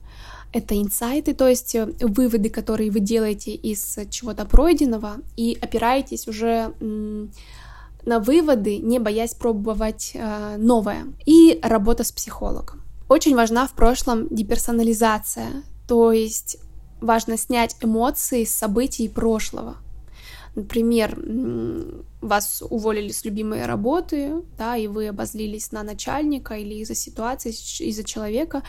это 0.51 0.77
инсайты, 0.77 1.33
то 1.33 1.47
есть 1.47 1.73
э, 1.75 1.85
выводы, 2.01 2.49
которые 2.49 2.91
вы 2.91 2.99
делаете 2.99 3.51
из 3.51 3.97
чего-то 4.09 4.43
пройденного 4.43 5.21
и 5.37 5.57
опираетесь 5.61 6.27
уже 6.27 6.73
на 8.03 8.19
выводы, 8.19 8.79
не 8.79 8.99
боясь 8.99 9.33
пробовать 9.33 10.11
э, 10.13 10.57
новое. 10.57 11.05
И 11.25 11.57
работа 11.63 12.03
с 12.03 12.11
психологом. 12.11 12.81
Очень 13.11 13.35
важна 13.35 13.67
в 13.67 13.73
прошлом 13.73 14.29
деперсонализация, 14.29 15.63
то 15.85 16.13
есть 16.13 16.55
важно 17.01 17.35
снять 17.37 17.75
эмоции 17.81 18.45
с 18.45 18.55
событий 18.55 19.09
прошлого. 19.09 19.75
Например, 20.55 21.19
вас 22.21 22.63
уволили 22.69 23.11
с 23.11 23.25
любимой 23.25 23.65
работы, 23.65 24.35
да, 24.57 24.77
и 24.77 24.87
вы 24.87 25.09
обозлились 25.09 25.73
на 25.73 25.83
начальника 25.83 26.53
или 26.53 26.75
из-за 26.75 26.95
ситуации, 26.95 27.49
из-за 27.49 28.05
человека, 28.05 28.63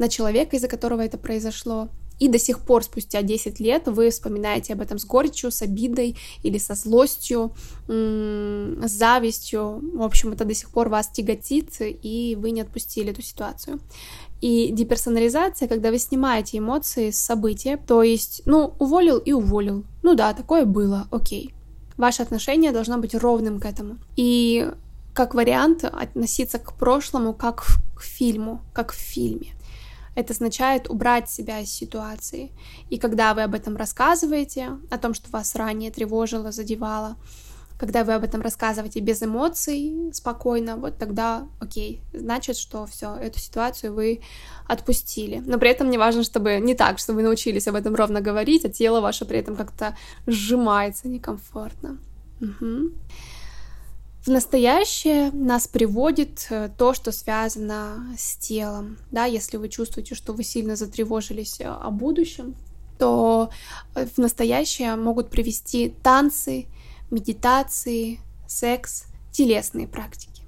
на 0.00 0.08
человека, 0.08 0.56
из-за 0.56 0.66
которого 0.66 1.00
это 1.00 1.16
произошло. 1.16 1.88
И 2.18 2.28
до 2.28 2.38
сих 2.38 2.60
пор, 2.60 2.84
спустя 2.84 3.22
10 3.22 3.60
лет, 3.60 3.86
вы 3.86 4.10
вспоминаете 4.10 4.74
об 4.74 4.80
этом 4.80 4.98
с 4.98 5.04
горечью, 5.04 5.50
с 5.50 5.62
обидой 5.62 6.16
или 6.42 6.58
со 6.58 6.74
злостью, 6.74 7.54
с 7.88 8.90
завистью. 8.90 9.80
В 9.94 10.02
общем, 10.02 10.32
это 10.32 10.44
до 10.44 10.54
сих 10.54 10.70
пор 10.70 10.88
вас 10.88 11.08
тяготит, 11.08 11.76
и 11.80 12.36
вы 12.40 12.52
не 12.52 12.60
отпустили 12.60 13.10
эту 13.10 13.22
ситуацию. 13.22 13.80
И 14.40 14.70
деперсонализация, 14.70 15.68
когда 15.68 15.90
вы 15.90 15.98
снимаете 15.98 16.58
эмоции 16.58 17.10
с 17.10 17.18
события, 17.18 17.76
то 17.76 18.02
есть, 18.02 18.42
ну, 18.46 18.74
уволил 18.78 19.18
и 19.18 19.32
уволил. 19.32 19.84
Ну 20.02 20.14
да, 20.14 20.34
такое 20.34 20.66
было, 20.66 21.08
окей. 21.10 21.54
Ваше 21.96 22.22
отношение 22.22 22.72
должно 22.72 22.98
быть 22.98 23.14
ровным 23.14 23.58
к 23.58 23.64
этому. 23.64 23.98
И 24.16 24.70
как 25.14 25.34
вариант 25.34 25.84
относиться 25.84 26.58
к 26.58 26.74
прошлому 26.74 27.32
как 27.32 27.64
к 27.96 28.02
фильму, 28.02 28.60
как 28.72 28.92
в 28.92 28.96
фильме 28.96 29.54
это 30.14 30.32
означает 30.32 30.88
убрать 30.88 31.30
себя 31.30 31.60
из 31.60 31.70
ситуации. 31.70 32.52
И 32.90 32.98
когда 32.98 33.34
вы 33.34 33.42
об 33.42 33.54
этом 33.54 33.76
рассказываете, 33.76 34.78
о 34.90 34.98
том, 34.98 35.14
что 35.14 35.30
вас 35.30 35.54
ранее 35.54 35.90
тревожило, 35.90 36.52
задевало, 36.52 37.16
когда 37.78 38.04
вы 38.04 38.14
об 38.14 38.22
этом 38.22 38.40
рассказываете 38.40 39.00
без 39.00 39.22
эмоций, 39.22 40.10
спокойно, 40.12 40.76
вот 40.76 40.96
тогда 40.96 41.48
окей, 41.60 42.02
значит, 42.12 42.56
что 42.56 42.86
все, 42.86 43.16
эту 43.16 43.38
ситуацию 43.40 43.92
вы 43.92 44.20
отпустили. 44.68 45.42
Но 45.44 45.58
при 45.58 45.70
этом 45.70 45.90
не 45.90 45.98
важно, 45.98 46.22
чтобы 46.22 46.60
не 46.60 46.74
так, 46.74 46.98
чтобы 46.98 47.16
вы 47.16 47.22
научились 47.24 47.66
об 47.66 47.74
этом 47.74 47.94
ровно 47.94 48.20
говорить, 48.20 48.64
а 48.64 48.68
тело 48.68 49.00
ваше 49.00 49.24
при 49.24 49.38
этом 49.38 49.56
как-то 49.56 49.96
сжимается 50.26 51.08
некомфортно. 51.08 51.98
Угу. 52.40 52.92
В 54.24 54.28
настоящее 54.28 55.30
нас 55.32 55.68
приводит 55.68 56.46
э, 56.48 56.70
то, 56.78 56.94
что 56.94 57.12
связано 57.12 58.06
с 58.18 58.36
телом. 58.36 58.96
Да, 59.10 59.26
если 59.26 59.58
вы 59.58 59.68
чувствуете, 59.68 60.14
что 60.14 60.32
вы 60.32 60.44
сильно 60.44 60.76
затревожились 60.76 61.60
э, 61.60 61.64
о 61.64 61.90
будущем, 61.90 62.54
то 62.98 63.50
э, 63.94 64.06
в 64.06 64.16
настоящее 64.16 64.96
могут 64.96 65.28
привести 65.28 65.94
танцы, 66.02 66.64
медитации, 67.10 68.18
секс, 68.48 69.04
телесные 69.30 69.88
практики. 69.88 70.42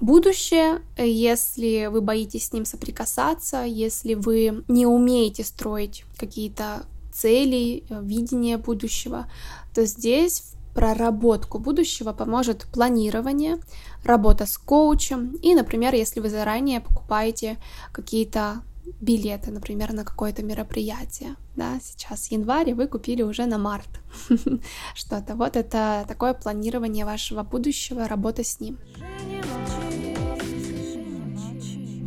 Будущее, 0.00 0.80
если 0.96 1.90
вы 1.90 2.00
боитесь 2.00 2.46
с 2.46 2.52
ним 2.54 2.64
соприкасаться, 2.64 3.62
если 3.62 4.14
вы 4.14 4.64
не 4.68 4.86
умеете 4.86 5.44
строить 5.44 6.04
какие-то 6.16 6.86
цели, 7.12 7.84
видение 7.90 8.56
будущего, 8.56 9.30
то 9.74 9.84
здесь 9.84 10.54
проработку 10.78 11.58
будущего 11.58 12.12
поможет 12.12 12.68
планирование, 12.72 13.58
работа 14.04 14.46
с 14.46 14.56
коучем 14.56 15.34
и, 15.42 15.56
например, 15.56 15.92
если 15.92 16.20
вы 16.20 16.30
заранее 16.30 16.80
покупаете 16.80 17.56
какие-то 17.90 18.62
билеты, 19.00 19.50
например, 19.50 19.92
на 19.92 20.04
какое-то 20.04 20.44
мероприятие, 20.44 21.34
да, 21.56 21.80
сейчас 21.82 22.30
январь, 22.30 22.70
и 22.70 22.74
вы 22.74 22.86
купили 22.86 23.22
уже 23.22 23.46
на 23.46 23.58
март 23.58 23.88
что-то. 24.94 25.34
Вот 25.34 25.56
это 25.56 26.04
такое 26.06 26.32
планирование 26.32 27.04
вашего 27.04 27.42
будущего, 27.42 28.06
работа 28.06 28.44
с 28.44 28.60
ним. 28.60 28.78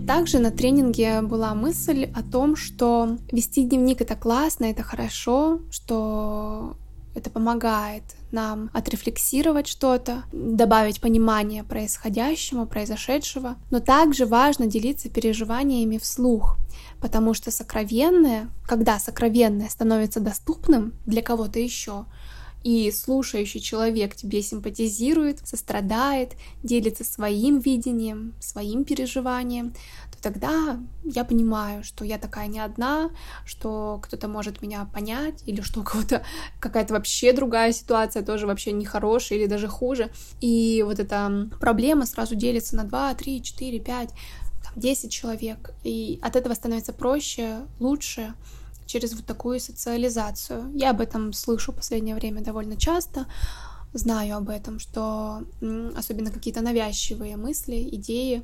Также 0.08 0.40
на 0.40 0.52
тренинге 0.52 1.22
была 1.24 1.54
мысль 1.56 2.10
о 2.16 2.24
том, 2.24 2.56
что 2.56 3.18
вести 3.34 3.66
дневник 3.66 4.00
это 4.00 4.16
классно, 4.16 4.64
это 4.64 4.82
хорошо, 4.82 5.60
что 5.70 6.78
это 7.14 7.30
помогает 7.30 8.04
нам 8.32 8.70
отрефлексировать 8.74 9.68
что-то, 9.68 10.24
добавить 10.32 11.02
понимание 11.02 11.64
происходящему, 11.64 12.66
произошедшего. 12.66 13.56
Но 13.70 13.80
также 13.80 14.26
важно 14.26 14.68
делиться 14.68 15.10
переживаниями 15.10 15.98
вслух, 15.98 16.58
потому 17.02 17.34
что 17.34 17.52
сокровенное, 17.52 18.50
когда 18.66 19.00
сокровенное 19.00 19.70
становится 19.70 20.20
доступным 20.20 20.94
для 21.06 21.22
кого-то 21.22 21.60
еще, 21.60 22.06
и 22.64 22.92
слушающий 22.92 23.60
человек 23.60 24.16
тебе 24.16 24.42
симпатизирует, 24.42 25.46
сострадает, 25.48 26.34
делится 26.62 27.04
своим 27.04 27.60
видением, 27.60 28.36
своим 28.40 28.86
переживанием, 28.86 29.74
тогда 30.22 30.80
я 31.04 31.24
понимаю, 31.24 31.84
что 31.84 32.06
я 32.06 32.18
такая 32.18 32.48
не 32.48 32.60
одна, 32.60 33.10
что 33.46 34.00
кто-то 34.04 34.28
может 34.28 34.62
меня 34.62 34.86
понять, 34.86 35.44
или 35.46 35.62
что 35.62 35.82
у 35.82 35.84
кого-то 35.84 36.24
какая-то 36.60 36.94
вообще 36.94 37.34
другая 37.34 37.72
ситуация, 37.72 38.24
тоже 38.24 38.48
вообще 38.48 38.72
нехорошая 38.72 39.40
или 39.40 39.48
даже 39.48 39.68
хуже. 39.68 40.12
И 40.40 40.84
вот 40.86 41.00
эта 41.00 41.50
проблема 41.60 42.06
сразу 42.06 42.36
делится 42.36 42.76
на 42.76 42.84
2, 42.84 43.16
3, 43.16 43.42
4, 43.42 43.80
5, 43.80 44.10
10 44.76 45.12
человек. 45.12 45.74
И 45.84 46.20
от 46.22 46.36
этого 46.36 46.54
становится 46.54 46.94
проще, 46.94 47.66
лучше, 47.80 48.34
через 48.86 49.14
вот 49.14 49.26
такую 49.26 49.60
социализацию. 49.60 50.72
Я 50.74 50.92
об 50.92 51.02
этом 51.02 51.34
слышу 51.34 51.72
в 51.72 51.76
последнее 51.76 52.16
время 52.16 52.42
довольно 52.42 52.76
часто, 52.76 53.26
знаю 53.94 54.38
об 54.38 54.50
этом, 54.50 54.80
что 54.80 55.44
особенно 55.96 56.32
какие-то 56.32 56.62
навязчивые 56.62 57.38
мысли, 57.38 57.88
идеи 57.94 58.44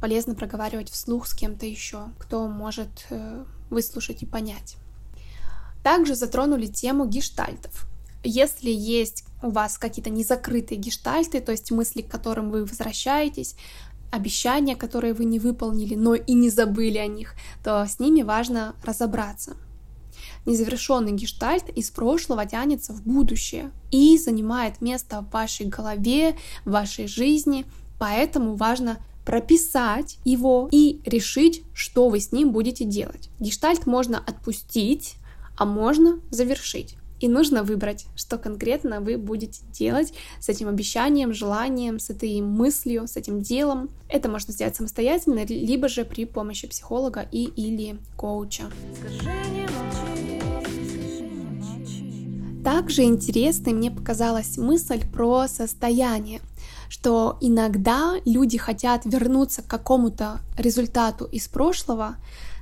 полезно 0.00 0.34
проговаривать 0.34 0.90
вслух 0.90 1.26
с 1.26 1.34
кем-то 1.34 1.66
еще, 1.66 2.08
кто 2.18 2.46
может 2.48 3.06
э, 3.10 3.44
выслушать 3.70 4.22
и 4.22 4.26
понять. 4.26 4.76
Также 5.82 6.14
затронули 6.14 6.66
тему 6.66 7.06
гештальтов. 7.06 7.86
Если 8.24 8.70
есть 8.70 9.24
у 9.42 9.50
вас 9.50 9.78
какие-то 9.78 10.10
незакрытые 10.10 10.78
гештальты, 10.78 11.40
то 11.40 11.52
есть 11.52 11.70
мысли, 11.70 12.02
к 12.02 12.10
которым 12.10 12.50
вы 12.50 12.64
возвращаетесь, 12.64 13.54
обещания, 14.10 14.74
которые 14.74 15.14
вы 15.14 15.24
не 15.24 15.38
выполнили, 15.38 15.94
но 15.94 16.14
и 16.14 16.32
не 16.32 16.50
забыли 16.50 16.98
о 16.98 17.06
них, 17.06 17.34
то 17.62 17.86
с 17.86 18.00
ними 18.00 18.22
важно 18.22 18.74
разобраться– 18.82 19.56
Незавершенный 20.48 21.12
гештальт 21.12 21.68
из 21.68 21.90
прошлого 21.90 22.46
тянется 22.46 22.94
в 22.94 23.02
будущее 23.02 23.70
и 23.90 24.16
занимает 24.16 24.80
место 24.80 25.20
в 25.20 25.30
вашей 25.30 25.66
голове, 25.66 26.38
в 26.64 26.70
вашей 26.70 27.06
жизни, 27.06 27.66
поэтому 27.98 28.56
важно 28.56 28.96
прописать 29.26 30.16
его 30.24 30.70
и 30.72 31.02
решить, 31.04 31.64
что 31.74 32.08
вы 32.08 32.18
с 32.18 32.32
ним 32.32 32.50
будете 32.50 32.86
делать. 32.86 33.28
Гештальт 33.38 33.84
можно 33.84 34.18
отпустить, 34.18 35.16
а 35.58 35.66
можно 35.66 36.18
завершить. 36.30 36.96
И 37.20 37.28
нужно 37.28 37.62
выбрать, 37.62 38.06
что 38.16 38.38
конкретно 38.38 39.02
вы 39.02 39.18
будете 39.18 39.60
делать 39.70 40.14
с 40.40 40.48
этим 40.48 40.68
обещанием, 40.68 41.34
желанием, 41.34 41.98
с 41.98 42.08
этой 42.08 42.40
мыслью, 42.40 43.06
с 43.06 43.16
этим 43.16 43.42
делом. 43.42 43.90
Это 44.08 44.30
можно 44.30 44.54
сделать 44.54 44.76
самостоятельно, 44.76 45.44
либо 45.44 45.88
же 45.88 46.06
при 46.06 46.24
помощи 46.24 46.66
психолога 46.66 47.28
и 47.30 47.44
или 47.44 47.98
коуча. 48.16 48.70
Также 52.64 53.04
интересной 53.04 53.72
мне 53.72 53.90
показалась 53.90 54.58
мысль 54.58 55.00
про 55.10 55.46
состояние, 55.48 56.40
что 56.88 57.38
иногда 57.40 58.14
люди 58.24 58.58
хотят 58.58 59.04
вернуться 59.04 59.62
к 59.62 59.66
какому-то 59.66 60.40
результату 60.56 61.24
из 61.24 61.48
прошлого, 61.48 62.16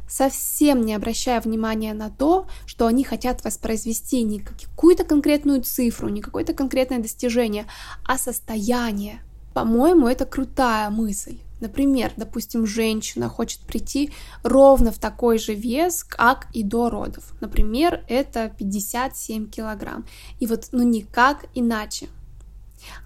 совсем 0.09 0.83
не 0.83 0.95
обращая 0.95 1.41
внимания 1.41 1.95
на 1.95 2.11
то, 2.11 2.47
что 2.67 2.87
они 2.87 3.05
хотят 3.05 3.43
воспроизвести 3.45 4.23
не 4.23 4.41
какую-то 4.41 5.05
конкретную 5.05 5.63
цифру, 5.63 6.09
не 6.09 6.21
какое-то 6.21 6.55
конкретное 6.55 6.99
достижение, 6.99 7.67
а 8.05 8.19
состояние. 8.19 9.21
По-моему, 9.55 10.07
это 10.07 10.27
крутая 10.27 10.91
мысль. 10.91 11.39
Например, 11.61 12.13
допустим, 12.17 12.67
женщина 12.67 13.29
хочет 13.29 13.61
прийти 13.61 14.11
ровно 14.43 14.93
в 14.93 14.99
такой 14.99 15.39
же 15.39 15.55
вес, 15.55 16.05
как 16.05 16.49
и 16.53 16.63
до 16.63 16.91
родов. 16.91 17.33
Например, 17.41 18.05
это 18.09 18.53
57 18.59 19.49
килограмм. 19.49 20.05
И 20.39 20.47
вот, 20.47 20.69
ну 20.73 20.83
никак 20.83 21.47
иначе. 21.55 22.09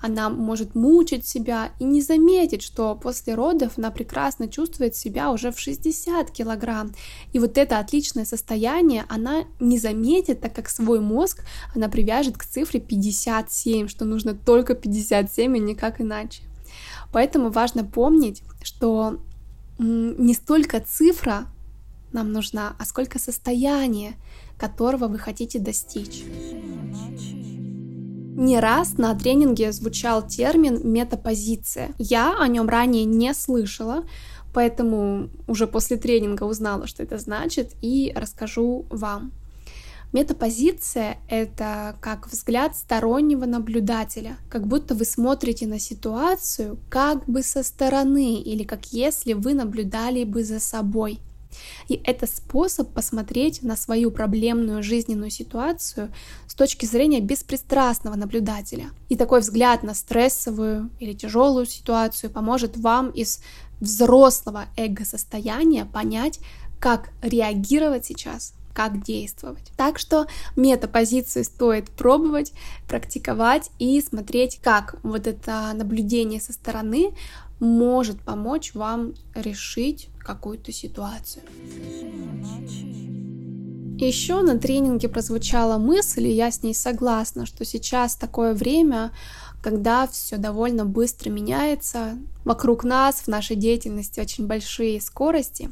Она 0.01 0.29
может 0.31 0.75
мучить 0.75 1.27
себя 1.27 1.71
и 1.79 1.85
не 1.85 2.03
заметить, 2.03 2.63
что 2.63 2.95
после 2.95 3.35
родов 3.35 3.75
она 3.77 3.91
прекрасно 3.91 4.49
чувствует 4.49 4.97
себя 4.97 5.31
уже 5.31 5.53
в 5.53 5.59
60 5.59 6.31
килограмм. 6.31 6.93
И 7.33 7.39
вот 7.39 7.57
это 7.59 7.79
отличное 7.79 8.25
состояние 8.25 9.05
она 9.09 9.45
не 9.59 9.79
заметит, 9.79 10.41
так 10.41 10.55
как 10.55 10.69
свой 10.69 11.01
мозг 11.01 11.45
она 11.75 11.89
привяжет 11.89 12.37
к 12.37 12.45
цифре 12.45 12.81
57, 12.81 13.89
что 13.89 14.05
нужно 14.05 14.35
только 14.35 14.75
57 14.75 15.57
и 15.57 15.61
никак 15.61 16.01
иначе. 16.01 16.43
Поэтому 17.13 17.51
важно 17.51 17.85
помнить, 17.85 18.43
что 18.63 19.21
не 19.79 20.35
столько 20.35 20.81
цифра 20.81 21.47
нам 22.13 22.33
нужна, 22.33 22.75
а 22.79 22.85
сколько 22.85 23.19
состояние, 23.19 24.15
которого 24.59 25.09
вы 25.09 25.19
хотите 25.19 25.59
достичь. 25.59 26.25
Не 28.37 28.59
раз 28.59 28.99
на 28.99 29.15
тренинге 29.15 29.71
звучал 29.73 30.27
термин 30.27 30.81
метапозиция. 30.83 31.91
Я 31.99 32.37
о 32.39 32.49
нем 32.49 32.69
ранее 32.69 33.05
не 33.05 33.35
слышала, 33.35 34.05
поэтому 34.55 35.29
уже 35.47 35.67
после 35.67 35.97
тренинга 35.97 36.45
узнала, 36.45 36.87
что 36.87 37.03
это 37.03 37.19
значит, 37.19 37.75
и 37.83 38.13
расскажу 38.17 38.87
вам. 38.91 39.33
Метапозиция— 40.13 41.19
это 41.29 41.97
как 42.01 42.27
взгляд 42.29 42.77
стороннего 42.77 43.47
наблюдателя, 43.47 44.39
как 44.49 44.67
будто 44.67 44.95
вы 44.95 45.05
смотрите 45.05 45.69
на 45.69 45.79
ситуацию 45.79 46.79
как 46.89 47.25
бы 47.27 47.45
со 47.45 47.63
стороны 47.63 48.41
или 48.41 48.65
как 48.65 48.87
если 48.87 49.35
вы 49.35 49.55
наблюдали 49.55 50.25
бы 50.25 50.43
за 50.43 50.59
собой. 50.59 51.21
И 51.89 52.01
это 52.05 52.27
способ 52.27 52.93
посмотреть 52.93 53.63
на 53.63 53.77
свою 53.77 54.11
проблемную 54.11 54.83
жизненную 54.83 55.31
ситуацию 55.31 56.13
с 56.47 56.55
точки 56.55 56.87
зрения 56.87 57.21
беспристрастного 57.21 58.17
наблюдателя. 58.17 58.91
И 59.09 59.17
такой 59.17 59.41
взгляд 59.41 59.83
на 59.83 59.95
стрессовую 59.95 60.91
или 60.99 61.13
тяжелую 61.13 61.67
ситуацию 61.67 62.31
поможет 62.31 62.77
вам 62.77 63.11
из 63.11 63.41
взрослого 63.81 64.67
эго-состояния 64.77 65.85
понять, 65.85 66.41
как 66.79 67.11
реагировать 67.23 68.07
сейчас, 68.07 68.55
как 68.75 69.03
действовать. 69.03 69.73
Так 69.77 69.99
что 69.99 70.27
метапозицию 70.57 71.45
стоит 71.45 71.91
пробовать, 71.91 72.53
практиковать 72.89 73.71
и 73.79 74.01
смотреть, 74.01 74.61
как 74.63 74.97
вот 75.03 75.27
это 75.27 75.73
наблюдение 75.75 76.41
со 76.41 76.53
стороны 76.53 77.13
может 77.59 78.21
помочь 78.23 78.75
вам 78.75 79.15
решить 79.35 80.09
какую-то 80.19 80.73
ситуацию. 80.73 81.43
Еще 83.99 84.41
на 84.41 84.59
тренинге 84.59 85.11
прозвучала 85.11 85.77
мысль, 85.77 86.27
и 86.27 86.33
я 86.33 86.51
с 86.51 86.63
ней 86.63 86.75
согласна, 86.75 87.45
что 87.45 87.67
сейчас 87.67 88.17
такое 88.17 88.55
время, 88.55 89.13
когда 89.63 90.07
все 90.07 90.39
довольно 90.39 90.87
быстро 90.87 91.29
меняется, 91.29 92.17
вокруг 92.47 92.83
нас 92.83 93.17
в 93.17 93.29
нашей 93.29 93.57
деятельности 93.57 94.19
очень 94.19 94.47
большие 94.47 95.03
скорости, 95.03 95.69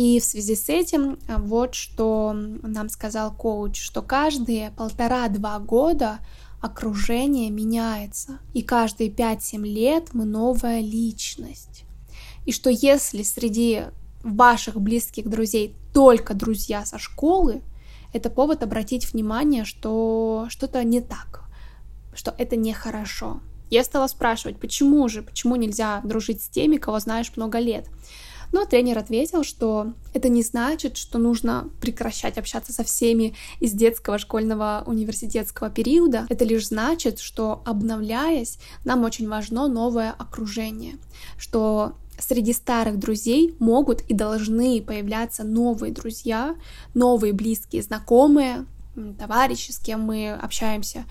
и 0.00 0.18
в 0.18 0.24
связи 0.24 0.56
с 0.56 0.70
этим 0.70 1.18
а, 1.28 1.36
вот 1.36 1.74
что 1.74 2.32
нам 2.32 2.88
сказал 2.88 3.34
коуч, 3.34 3.78
что 3.78 4.00
каждые 4.00 4.70
полтора-два 4.70 5.58
года 5.58 6.20
окружение 6.62 7.50
меняется, 7.50 8.38
и 8.54 8.62
каждые 8.62 9.10
5-7 9.10 9.62
лет 9.62 10.14
мы 10.14 10.24
новая 10.24 10.80
личность. 10.80 11.84
И 12.46 12.52
что 12.52 12.70
если 12.70 13.22
среди 13.22 13.82
ваших 14.22 14.80
близких 14.80 15.28
друзей 15.28 15.76
только 15.92 16.32
друзья 16.32 16.86
со 16.86 16.98
школы, 16.98 17.60
это 18.14 18.30
повод 18.30 18.62
обратить 18.62 19.12
внимание, 19.12 19.66
что 19.66 20.46
что-то 20.48 20.82
не 20.82 21.02
так, 21.02 21.44
что 22.14 22.34
это 22.38 22.56
нехорошо. 22.56 23.42
Я 23.68 23.84
стала 23.84 24.06
спрашивать, 24.06 24.58
почему 24.58 25.06
же, 25.10 25.20
почему 25.20 25.56
нельзя 25.56 26.00
дружить 26.04 26.42
с 26.42 26.48
теми, 26.48 26.78
кого 26.78 27.00
знаешь 27.00 27.32
много 27.36 27.58
лет. 27.58 27.86
Но 28.52 28.64
тренер 28.64 28.98
ответил, 28.98 29.44
что 29.44 29.92
это 30.12 30.28
не 30.28 30.42
значит, 30.42 30.96
что 30.96 31.18
нужно 31.18 31.68
прекращать 31.80 32.38
общаться 32.38 32.72
со 32.72 32.84
всеми 32.84 33.34
из 33.60 33.72
детского, 33.72 34.18
школьного, 34.18 34.82
университетского 34.86 35.70
периода. 35.70 36.26
Это 36.28 36.44
лишь 36.44 36.68
значит, 36.68 37.20
что 37.20 37.62
обновляясь, 37.64 38.58
нам 38.84 39.04
очень 39.04 39.28
важно 39.28 39.68
новое 39.68 40.10
окружение, 40.10 40.96
что 41.38 41.94
среди 42.18 42.52
старых 42.52 42.98
друзей 42.98 43.54
могут 43.58 44.02
и 44.02 44.14
должны 44.14 44.82
появляться 44.82 45.44
новые 45.44 45.92
друзья, 45.92 46.56
новые 46.94 47.32
близкие 47.32 47.82
знакомые, 47.82 48.66
товарищи, 49.18 49.70
с 49.70 49.78
кем 49.78 50.02
мы 50.02 50.32
общаемся 50.32 51.04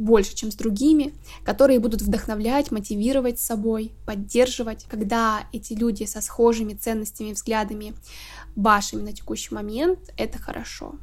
больше, 0.00 0.34
чем 0.34 0.50
с 0.50 0.54
другими, 0.54 1.14
которые 1.44 1.78
будут 1.78 2.02
вдохновлять, 2.02 2.70
мотивировать 2.70 3.38
собой, 3.38 3.92
поддерживать, 4.06 4.86
когда 4.88 5.44
эти 5.52 5.74
люди 5.74 6.04
со 6.04 6.20
схожими 6.20 6.74
ценностями, 6.74 7.32
взглядами 7.32 7.94
вашими 8.56 9.02
на 9.02 9.12
текущий 9.12 9.54
момент, 9.54 9.98
это 10.16 10.38
хорошо. 10.38 10.94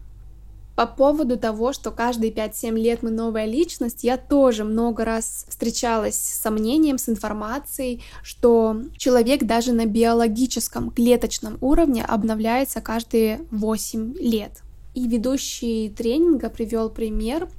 По 0.75 0.85
поводу 0.85 1.37
того, 1.37 1.73
что 1.73 1.89
каждые 1.89 2.31
5-7 2.31 2.75
лет 2.75 3.01
мы 3.01 3.09
новая 3.09 3.45
личность, 3.45 4.03
я 4.03 4.15
тоже 4.15 4.63
много 4.63 5.05
раз 5.05 5.47
встречалась 5.49 6.15
с 6.15 6.39
сомнением, 6.39 6.99
с 6.99 7.09
информацией, 7.09 8.03
что 8.21 8.83
человек 8.95 9.43
даже 9.43 9.73
на 9.73 9.87
биологическом, 9.87 10.91
клеточном 10.91 11.57
уровне 11.61 12.05
обновляется 12.05 12.79
каждые 12.81 13.41
8 13.49 14.17
лет. 14.19 14.61
И 14.93 15.07
ведущий 15.07 15.89
тренинга 15.89 16.49
привел 16.51 16.91
пример, 16.91 17.49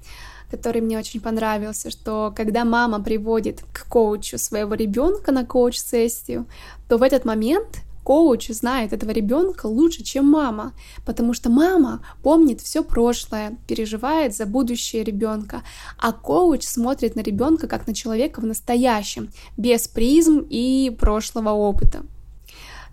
который 0.50 0.80
мне 0.80 0.98
очень 0.98 1.20
понравился, 1.20 1.90
что 1.90 2.32
когда 2.34 2.64
мама 2.64 3.00
приводит 3.00 3.62
к 3.72 3.86
коучу 3.88 4.38
своего 4.38 4.74
ребенка 4.74 5.32
на 5.32 5.44
коуч-сессию, 5.44 6.46
то 6.88 6.98
в 6.98 7.02
этот 7.02 7.24
момент 7.24 7.82
коуч 8.08 8.48
знает 8.48 8.94
этого 8.94 9.10
ребенка 9.10 9.66
лучше, 9.66 10.02
чем 10.02 10.24
мама, 10.24 10.72
потому 11.04 11.34
что 11.34 11.50
мама 11.50 12.00
помнит 12.22 12.62
все 12.62 12.82
прошлое, 12.82 13.58
переживает 13.66 14.34
за 14.34 14.46
будущее 14.46 15.04
ребенка, 15.04 15.62
а 15.98 16.12
коуч 16.12 16.62
смотрит 16.62 17.16
на 17.16 17.20
ребенка 17.20 17.68
как 17.68 17.86
на 17.86 17.94
человека 17.94 18.40
в 18.40 18.46
настоящем, 18.46 19.30
без 19.58 19.88
призм 19.88 20.46
и 20.48 20.96
прошлого 20.98 21.50
опыта. 21.50 22.06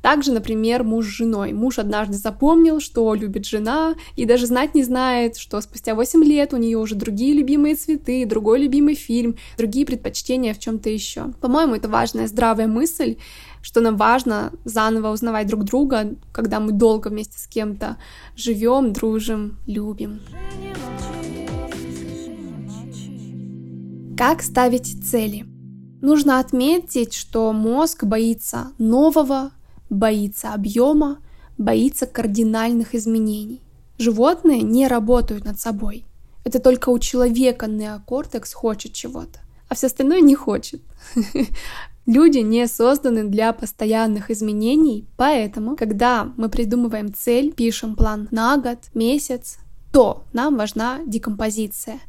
Также, 0.05 0.31
например, 0.33 0.83
муж 0.83 1.07
с 1.07 1.09
женой. 1.09 1.51
Муж 1.51 1.79
однажды 1.79 2.13
запомнил, 2.13 2.79
что 2.79 3.15
любит 3.15 3.47
жена, 3.47 3.95
и 4.15 4.25
даже 4.25 4.45
знать 4.45 4.75
не 4.75 4.83
знает, 4.83 5.35
что 5.35 5.59
спустя 5.61 5.95
8 5.95 6.23
лет 6.23 6.53
у 6.53 6.57
нее 6.57 6.77
уже 6.77 6.93
другие 6.93 7.33
любимые 7.33 7.73
цветы, 7.73 8.23
другой 8.27 8.59
любимый 8.59 8.93
фильм, 8.93 9.35
другие 9.57 9.83
предпочтения 9.83 10.53
в 10.53 10.59
чем-то 10.59 10.91
еще. 10.91 11.33
По-моему, 11.41 11.73
это 11.73 11.89
важная 11.89 12.27
здравая 12.27 12.67
мысль, 12.67 13.15
что 13.63 13.81
нам 13.81 13.97
важно 13.97 14.53
заново 14.63 15.11
узнавать 15.11 15.47
друг 15.47 15.63
друга, 15.63 16.15
когда 16.31 16.59
мы 16.59 16.71
долго 16.71 17.07
вместе 17.07 17.39
с 17.39 17.47
кем-то 17.47 17.97
живем, 18.35 18.93
дружим, 18.93 19.57
любим. 19.65 20.19
Как 24.15 24.43
ставить 24.43 25.03
цели? 25.09 25.47
Нужно 26.01 26.37
отметить, 26.37 27.15
что 27.15 27.51
мозг 27.51 28.03
боится 28.03 28.67
нового, 28.77 29.49
боится 29.89 30.53
объема, 30.53 31.19
боится 31.57 32.05
кардинальных 32.05 32.95
изменений. 32.95 33.61
Животные 33.97 34.61
не 34.61 34.87
работают 34.87 35.45
над 35.45 35.59
собой. 35.59 36.05
Это 36.43 36.59
только 36.59 36.89
у 36.89 36.99
человека 36.99 37.67
неокортекс 37.67 38.53
хочет 38.53 38.93
чего-то, 38.93 39.39
а 39.67 39.75
все 39.75 39.87
остальное 39.87 40.21
не 40.21 40.35
хочет. 40.35 40.81
Люди 42.05 42.37
не 42.37 42.67
созданы 42.67 43.23
для 43.23 43.51
постоянных 43.51 44.29
изменений, 44.29 45.07
поэтому, 45.17 45.75
когда 45.75 46.31
мы 46.37 46.49
придумываем 46.49 47.11
цель, 47.13 47.51
пишем 47.51 47.95
план 47.95 48.27
на 48.29 48.57
год, 48.57 48.77
месяц, 48.93 49.57
то 49.91 50.23
нам 50.33 50.55
важна 50.55 50.99
декомпозиция. 51.07 51.99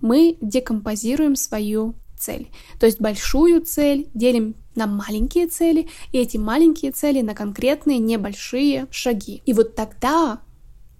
Мы 0.00 0.38
декомпозируем 0.40 1.36
свою 1.36 1.94
цель. 2.18 2.50
То 2.80 2.86
есть 2.86 3.00
большую 3.00 3.60
цель 3.60 4.08
делим 4.12 4.56
на 4.74 4.86
маленькие 4.86 5.46
цели, 5.46 5.88
и 6.12 6.18
эти 6.18 6.36
маленькие 6.36 6.92
цели 6.92 7.20
на 7.20 7.34
конкретные 7.34 7.98
небольшие 7.98 8.86
шаги. 8.90 9.42
И 9.46 9.52
вот 9.52 9.74
тогда 9.74 10.40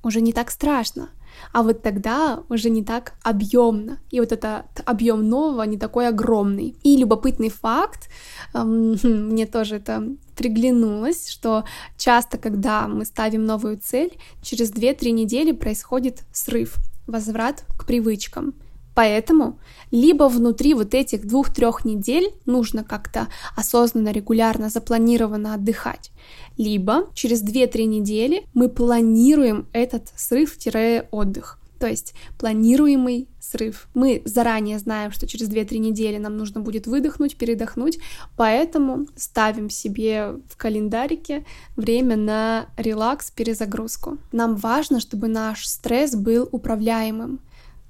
уже 0.03 0.21
не 0.21 0.33
так 0.33 0.51
страшно, 0.51 1.11
а 1.53 1.63
вот 1.63 1.83
тогда 1.83 2.43
уже 2.49 2.71
не 2.71 2.85
так 2.85 3.15
объемно. 3.23 3.99
И 4.11 4.21
вот 4.21 4.33
этот 4.33 4.67
объем 4.85 5.29
нового 5.29 5.63
не 5.63 5.79
такой 5.79 6.09
огромный. 6.09 6.77
И 6.83 6.97
любопытный 6.97 7.49
факт, 7.49 8.09
эм, 8.55 8.97
мне 9.03 9.47
тоже 9.47 9.77
это 9.77 10.09
приглянулось, 10.37 11.29
что 11.29 11.65
часто, 11.97 12.39
когда 12.39 12.89
мы 12.89 13.05
ставим 13.05 13.45
новую 13.45 13.79
цель, 13.79 14.19
через 14.43 14.73
2-3 14.73 15.11
недели 15.11 15.53
происходит 15.53 16.25
срыв, 16.33 16.77
возврат 17.07 17.65
к 17.79 17.87
привычкам. 17.87 18.55
Поэтому 18.95 19.59
либо 19.91 20.29
внутри 20.29 20.75
вот 20.75 20.95
этих 20.95 21.27
двух-трех 21.27 21.85
недель 21.85 22.33
нужно 22.47 22.85
как-то 22.85 23.29
осознанно, 23.57 24.13
регулярно, 24.13 24.69
запланированно 24.69 25.55
отдыхать, 25.55 26.11
либо 26.57 27.09
через 27.15 27.43
2-3 27.43 27.85
недели 27.85 28.47
мы 28.55 28.69
планируем 28.69 29.67
этот 29.73 30.13
срыв-отдых. 30.17 31.59
То 31.79 31.89
есть 31.89 32.15
планируемый 32.39 33.29
срыв. 33.41 33.89
Мы 33.95 34.23
заранее 34.25 34.79
знаем, 34.79 35.11
что 35.13 35.27
через 35.27 35.51
2-3 35.51 35.79
недели 35.79 36.19
нам 36.19 36.37
нужно 36.37 36.61
будет 36.61 36.87
выдохнуть, 36.87 37.37
передохнуть, 37.37 37.99
поэтому 38.37 39.07
ставим 39.17 39.69
себе 39.69 40.37
в 40.49 40.57
календарике 40.57 41.45
время 41.77 42.17
на 42.17 42.67
релакс, 42.77 43.31
перезагрузку. 43.31 44.19
Нам 44.33 44.57
важно, 44.57 45.01
чтобы 45.01 45.29
наш 45.29 45.67
стресс 45.67 46.15
был 46.15 46.49
управляемым. 46.53 47.41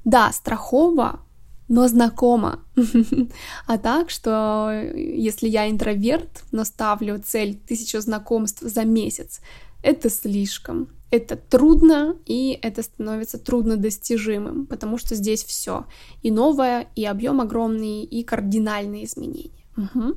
Да, 0.04 0.32
страхово, 0.32 1.20
но 1.68 1.88
знакомо. 1.88 2.60
а 3.66 3.78
так, 3.78 4.10
что 4.10 4.70
если 4.94 5.48
я 5.48 5.70
интроверт, 5.70 6.44
но 6.52 6.64
ставлю 6.64 7.22
цель 7.24 7.56
тысячу 7.56 8.00
знакомств 8.00 8.60
за 8.62 8.84
месяц, 8.84 9.40
это 9.82 10.10
слишком. 10.10 10.88
Это 11.10 11.36
трудно, 11.36 12.16
и 12.26 12.58
это 12.60 12.82
становится 12.82 13.38
труднодостижимым, 13.38 14.66
потому 14.66 14.98
что 14.98 15.14
здесь 15.14 15.44
все. 15.44 15.86
И 16.22 16.30
новое, 16.30 16.88
и 16.96 17.04
объем 17.04 17.40
огромный, 17.40 18.02
и 18.02 18.24
кардинальные 18.24 19.04
изменения. 19.04 19.64
Угу. 19.76 20.16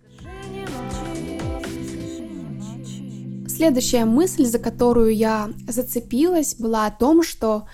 Следующая 3.48 4.06
мысль, 4.06 4.46
за 4.46 4.60
которую 4.60 5.16
я 5.16 5.50
зацепилась, 5.68 6.56
была 6.56 6.88
о 6.88 6.92
том, 6.92 7.24
что 7.24 7.68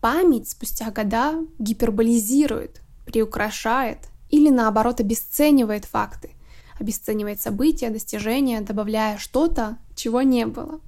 Память 0.00 0.48
спустя 0.48 0.90
года 0.90 1.34
гиперболизирует, 1.58 2.80
приукрашает 3.04 3.98
или 4.30 4.48
наоборот 4.48 5.00
обесценивает 5.00 5.84
факты, 5.84 6.30
обесценивает 6.78 7.40
события, 7.40 7.90
достижения, 7.90 8.62
добавляя 8.62 9.18
что-то, 9.18 9.76
чего 9.94 10.22
не 10.22 10.46
было. 10.46 10.80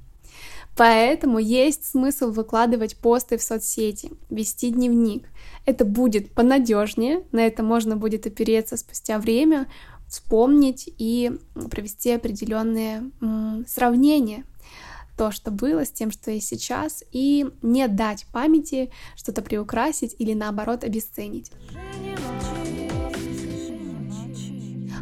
Поэтому 0.74 1.38
есть 1.38 1.84
смысл 1.84 2.30
выкладывать 2.30 2.96
посты 2.96 3.36
в 3.36 3.42
соцсети, 3.42 4.12
вести 4.30 4.70
дневник. 4.70 5.28
Это 5.66 5.84
будет 5.84 6.32
понадежнее, 6.32 7.24
на 7.30 7.40
это 7.40 7.62
можно 7.62 7.96
будет 7.96 8.26
опереться 8.26 8.78
спустя 8.78 9.18
время, 9.18 9.68
вспомнить 10.08 10.88
и 10.96 11.32
провести 11.70 12.12
определенные 12.12 13.10
сравнения 13.66 14.44
то, 15.16 15.30
что 15.30 15.50
было, 15.50 15.84
с 15.84 15.90
тем, 15.90 16.10
что 16.10 16.30
есть 16.30 16.48
сейчас, 16.48 17.02
и 17.12 17.46
не 17.62 17.86
дать 17.88 18.26
памяти 18.32 18.90
что-то 19.16 19.42
приукрасить 19.42 20.16
или 20.18 20.34
наоборот 20.34 20.84
обесценить. 20.84 21.50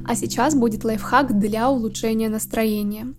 А 0.06 0.16
сейчас 0.16 0.54
будет 0.54 0.82
лайфхак 0.82 1.38
для 1.38 1.70
улучшения 1.70 2.28
настроения. 2.28 3.14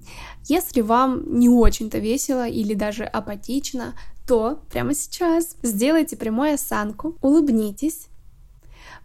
Если 0.45 0.82
вам 0.82 1.39
не 1.39 1.47
очень-то 1.47 1.99
весело 1.99 2.47
или 2.47 2.73
даже 2.73 3.06
апатично, 3.06 3.93
то 4.27 4.60
прямо 4.69 4.93
сейчас 4.93 5.56
сделайте 5.63 6.17
прямую 6.17 6.56
осанку, 6.56 7.17
улыбнитесь, 7.21 8.08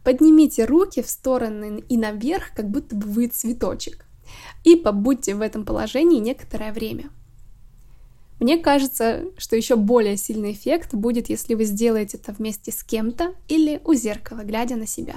поднимите 0.02 0.64
руки 0.64 1.02
в 1.02 1.08
стороны 1.08 1.84
и 1.88 1.96
наверх, 1.96 2.52
как 2.54 2.70
будто 2.70 2.96
бы 2.96 3.06
вы 3.06 3.28
цветочек, 3.28 4.06
и 4.64 4.76
побудьте 4.76 5.34
в 5.34 5.40
этом 5.40 5.64
положении 5.64 6.18
некоторое 6.18 6.72
время. 6.72 7.10
Мне 8.38 8.58
кажется, 8.58 9.24
что 9.38 9.56
еще 9.56 9.76
более 9.76 10.16
сильный 10.16 10.52
эффект 10.52 10.94
будет, 10.94 11.30
если 11.30 11.54
вы 11.54 11.64
сделаете 11.64 12.18
это 12.18 12.32
вместе 12.32 12.70
с 12.70 12.84
кем-то 12.84 13.34
или 13.48 13.80
у 13.84 13.94
зеркала, 13.94 14.40
глядя 14.40 14.76
на 14.76 14.86
себя. 14.86 15.14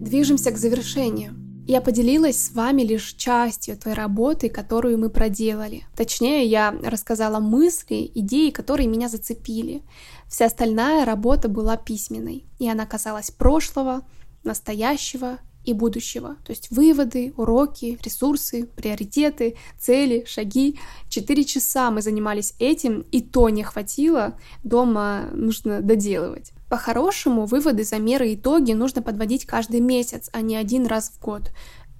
Движемся 0.00 0.50
к 0.50 0.58
завершению. 0.58 1.34
Я 1.68 1.80
поделилась 1.80 2.40
с 2.40 2.52
вами 2.52 2.82
лишь 2.82 3.14
частью 3.14 3.76
той 3.76 3.94
работы, 3.94 4.48
которую 4.48 4.98
мы 4.98 5.10
проделали. 5.10 5.84
Точнее, 5.96 6.44
я 6.44 6.70
рассказала 6.84 7.40
мысли, 7.40 8.08
идеи, 8.14 8.50
которые 8.50 8.86
меня 8.86 9.08
зацепили. 9.08 9.82
Вся 10.28 10.46
остальная 10.46 11.04
работа 11.04 11.48
была 11.48 11.76
письменной, 11.76 12.44
и 12.60 12.68
она 12.68 12.86
касалась 12.86 13.32
прошлого, 13.32 14.02
настоящего 14.44 15.38
и 15.66 15.72
будущего. 15.72 16.36
То 16.44 16.50
есть 16.50 16.70
выводы, 16.70 17.34
уроки, 17.36 17.98
ресурсы, 18.02 18.66
приоритеты, 18.76 19.56
цели, 19.78 20.24
шаги. 20.26 20.78
Четыре 21.08 21.44
часа 21.44 21.90
мы 21.90 22.00
занимались 22.00 22.54
этим, 22.58 23.00
и 23.10 23.20
то 23.20 23.48
не 23.48 23.64
хватило, 23.64 24.38
дома 24.62 25.28
нужно 25.32 25.82
доделывать. 25.82 26.52
По-хорошему, 26.70 27.46
выводы, 27.46 27.84
замеры, 27.84 28.34
итоги 28.34 28.72
нужно 28.72 29.02
подводить 29.02 29.44
каждый 29.44 29.80
месяц, 29.80 30.30
а 30.32 30.40
не 30.40 30.56
один 30.56 30.86
раз 30.86 31.10
в 31.10 31.20
год. 31.20 31.50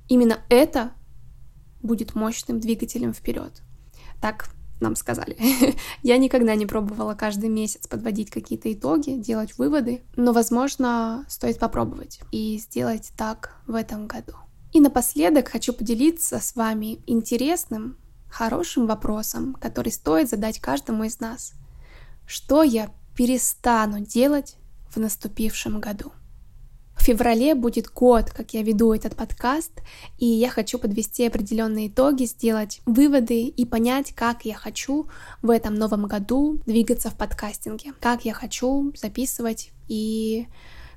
Именно 0.09 0.39
это 0.49 0.93
будет 1.83 2.15
мощным 2.15 2.61
двигателем 2.61 3.13
вперед. 3.13 3.63
Так, 4.21 4.49
нам 4.81 4.97
сказали. 4.97 5.37
Я 6.03 6.19
никогда 6.19 6.55
не 6.55 6.67
пробовала 6.67 7.15
каждый 7.15 7.49
месяц 7.49 7.87
подводить 7.87 8.31
какие-то 8.31 8.73
итоги, 8.73 9.11
делать 9.11 9.57
выводы, 9.59 10.03
но, 10.17 10.33
возможно, 10.33 11.25
стоит 11.29 11.59
попробовать 11.59 12.21
и 12.31 12.59
сделать 12.59 13.13
так 13.17 13.57
в 13.67 13.75
этом 13.75 14.07
году. 14.07 14.35
И 14.73 14.81
напоследок 14.81 15.49
хочу 15.49 15.73
поделиться 15.73 16.39
с 16.41 16.55
вами 16.55 17.01
интересным, 17.07 17.97
хорошим 18.29 18.87
вопросом, 18.87 19.55
который 19.55 19.93
стоит 19.93 20.29
задать 20.29 20.61
каждому 20.61 21.05
из 21.05 21.21
нас. 21.21 21.53
Что 22.27 22.63
я 22.63 22.91
перестану 23.17 24.01
делать 24.01 24.57
в 24.91 24.99
наступившем 24.99 25.81
году? 25.81 26.13
Феврале 27.07 27.55
будет 27.55 27.87
год, 27.93 28.31
как 28.31 28.53
я 28.53 28.63
веду 28.65 28.93
этот 28.93 29.15
подкаст, 29.15 29.71
и 30.19 30.27
я 30.27 30.51
хочу 30.51 30.77
подвести 30.77 31.25
определенные 31.25 31.87
итоги, 31.87 32.25
сделать 32.25 32.81
выводы 32.85 33.45
и 33.45 33.65
понять, 33.65 34.13
как 34.13 34.45
я 34.45 34.57
хочу 34.57 35.07
в 35.41 35.51
этом 35.51 35.77
новом 35.77 36.07
году 36.07 36.61
двигаться 36.67 37.09
в 37.09 37.17
подкастинге, 37.17 37.93
как 38.01 38.25
я 38.25 38.35
хочу 38.35 38.93
записывать 38.97 39.71
и 39.87 40.49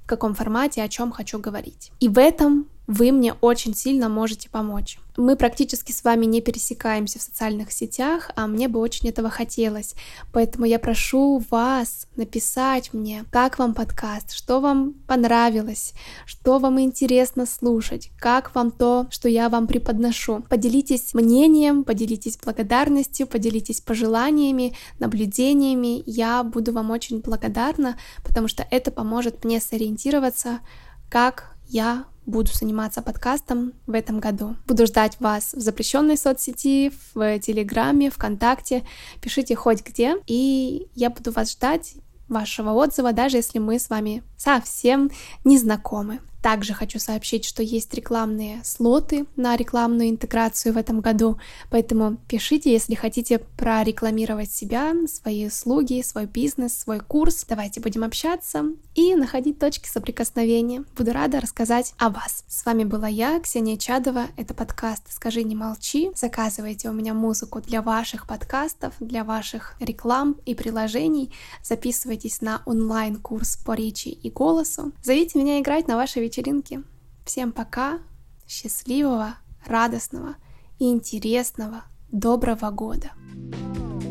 в 0.04 0.08
каком 0.08 0.34
формате, 0.34 0.82
о 0.82 0.90
чем 0.90 1.12
хочу 1.12 1.38
говорить. 1.38 1.92
И 2.00 2.10
в 2.10 2.18
этом 2.18 2.68
вы 2.90 3.12
мне 3.12 3.34
очень 3.34 3.76
сильно 3.76 4.10
можете 4.10 4.50
помочь. 4.50 4.98
Мы 5.16 5.36
практически 5.36 5.92
с 5.92 6.04
вами 6.04 6.26
не 6.26 6.42
пересекаемся 6.42 7.20
в 7.20 7.22
социальных 7.22 7.72
сетях, 7.72 8.32
а 8.36 8.48
мне 8.48 8.68
бы 8.68 8.80
очень 8.80 9.08
этого 9.10 9.30
хотелось. 9.30 9.94
Поэтому 10.34 10.66
я 10.66 10.80
прошу 10.80 11.44
вас 11.52 12.08
написать 12.16 12.92
мне, 12.92 13.26
как 13.32 13.60
вам 13.60 13.76
подкаст, 13.76 14.32
что 14.32 14.60
вам 14.60 14.94
понравилось, 15.06 15.94
что 16.26 16.58
вам 16.58 16.82
интересно 16.82 17.46
слушать, 17.46 18.10
как 18.18 18.56
вам 18.56 18.72
то, 18.72 19.06
что 19.12 19.30
я 19.30 19.50
вам 19.50 19.68
преподношу. 19.68 20.42
Поделитесь 20.50 21.14
мнением, 21.14 21.84
поделитесь 21.84 22.40
благодарностью, 22.44 23.28
поделитесь 23.28 23.82
пожеланиями, 23.82 24.76
наблюдениями. 24.98 26.02
Я 26.08 26.42
буду 26.42 26.74
вам 26.74 26.90
очень 26.90 27.20
благодарна, 27.20 28.00
потому 28.24 28.48
что 28.48 28.66
это 28.72 28.90
поможет 28.90 29.46
мне 29.46 29.60
сориентироваться, 29.60 30.62
как 31.08 31.56
я 31.70 32.06
буду 32.26 32.52
заниматься 32.54 33.02
подкастом 33.02 33.74
в 33.88 33.94
этом 33.94 34.20
году. 34.20 34.56
Буду 34.68 34.86
ждать 34.86 35.20
вас 35.20 35.54
в 35.54 35.60
запрещенной 35.62 36.18
соцсети, 36.18 36.92
в 37.14 37.40
Телеграме, 37.40 38.10
ВКонтакте. 38.10 38.84
Пишите 39.22 39.56
хоть 39.56 39.84
где, 39.86 40.16
и 40.28 40.88
я 40.96 41.10
буду 41.10 41.32
вас 41.32 41.52
ждать 41.52 41.96
вашего 42.28 42.72
отзыва, 42.72 43.14
даже 43.14 43.38
если 43.38 43.60
мы 43.60 43.80
с 43.80 43.90
вами 43.90 44.24
совсем 44.40 45.12
не 45.44 45.60
знакомы. 45.60 46.20
Также 46.42 46.74
хочу 46.74 47.00
сообщить, 47.00 47.44
что 47.44 47.62
есть 47.62 47.94
рекламные 47.94 48.62
слоты 48.64 49.26
на 49.36 49.58
рекламную 49.58 50.10
интеграцию 50.10 50.74
в 50.74 50.78
этом 50.78 51.02
году, 51.02 51.38
поэтому 51.70 52.18
пишите, 52.30 52.72
если 52.72 52.96
хотите 52.96 53.40
прорекламировать 53.40 54.50
себя, 54.50 54.94
свои 55.08 55.48
услуги, 55.48 56.02
свой 56.02 56.28
бизнес, 56.28 56.78
свой 56.78 57.02
курс. 57.02 57.46
Давайте 57.48 57.82
будем 57.82 58.06
общаться 58.06 58.64
и 58.96 59.16
находить 59.16 59.60
точки 59.60 59.90
соприкосновения. 59.90 60.86
Буду 60.98 61.12
рада 61.12 61.42
рассказать 61.42 61.94
о 61.98 62.10
вас. 62.10 62.46
С 62.48 62.66
вами 62.66 62.86
была 62.86 63.10
я, 63.10 63.40
Ксения 63.42 63.76
Чадова. 63.76 64.28
Это 64.38 64.54
подкаст 64.54 65.04
«Скажи, 65.10 65.44
не 65.44 65.56
молчи». 65.56 66.12
Заказывайте 66.16 66.90
у 66.90 66.94
меня 66.94 67.14
музыку 67.14 67.60
для 67.60 67.82
ваших 67.82 68.28
подкастов, 68.28 68.94
для 69.02 69.26
ваших 69.26 69.76
реклам 69.82 70.38
и 70.46 70.56
приложений. 70.56 71.34
Записывайтесь 71.64 72.42
на 72.42 72.62
онлайн-курс 72.66 73.58
по 73.58 73.74
речи 73.74 74.08
и 74.08 74.29
голосу. 74.30 74.92
Зовите 75.04 75.40
меня 75.40 75.60
играть 75.60 75.88
на 75.88 75.96
вашей 75.96 76.24
вечеринки. 76.24 76.84
Всем 77.26 77.52
пока, 77.52 78.00
счастливого, 78.48 79.36
радостного 79.66 80.36
и 80.80 80.90
интересного, 80.90 81.84
доброго 82.12 82.72
года! 82.72 83.12
thank 83.52 84.04
you 84.04 84.09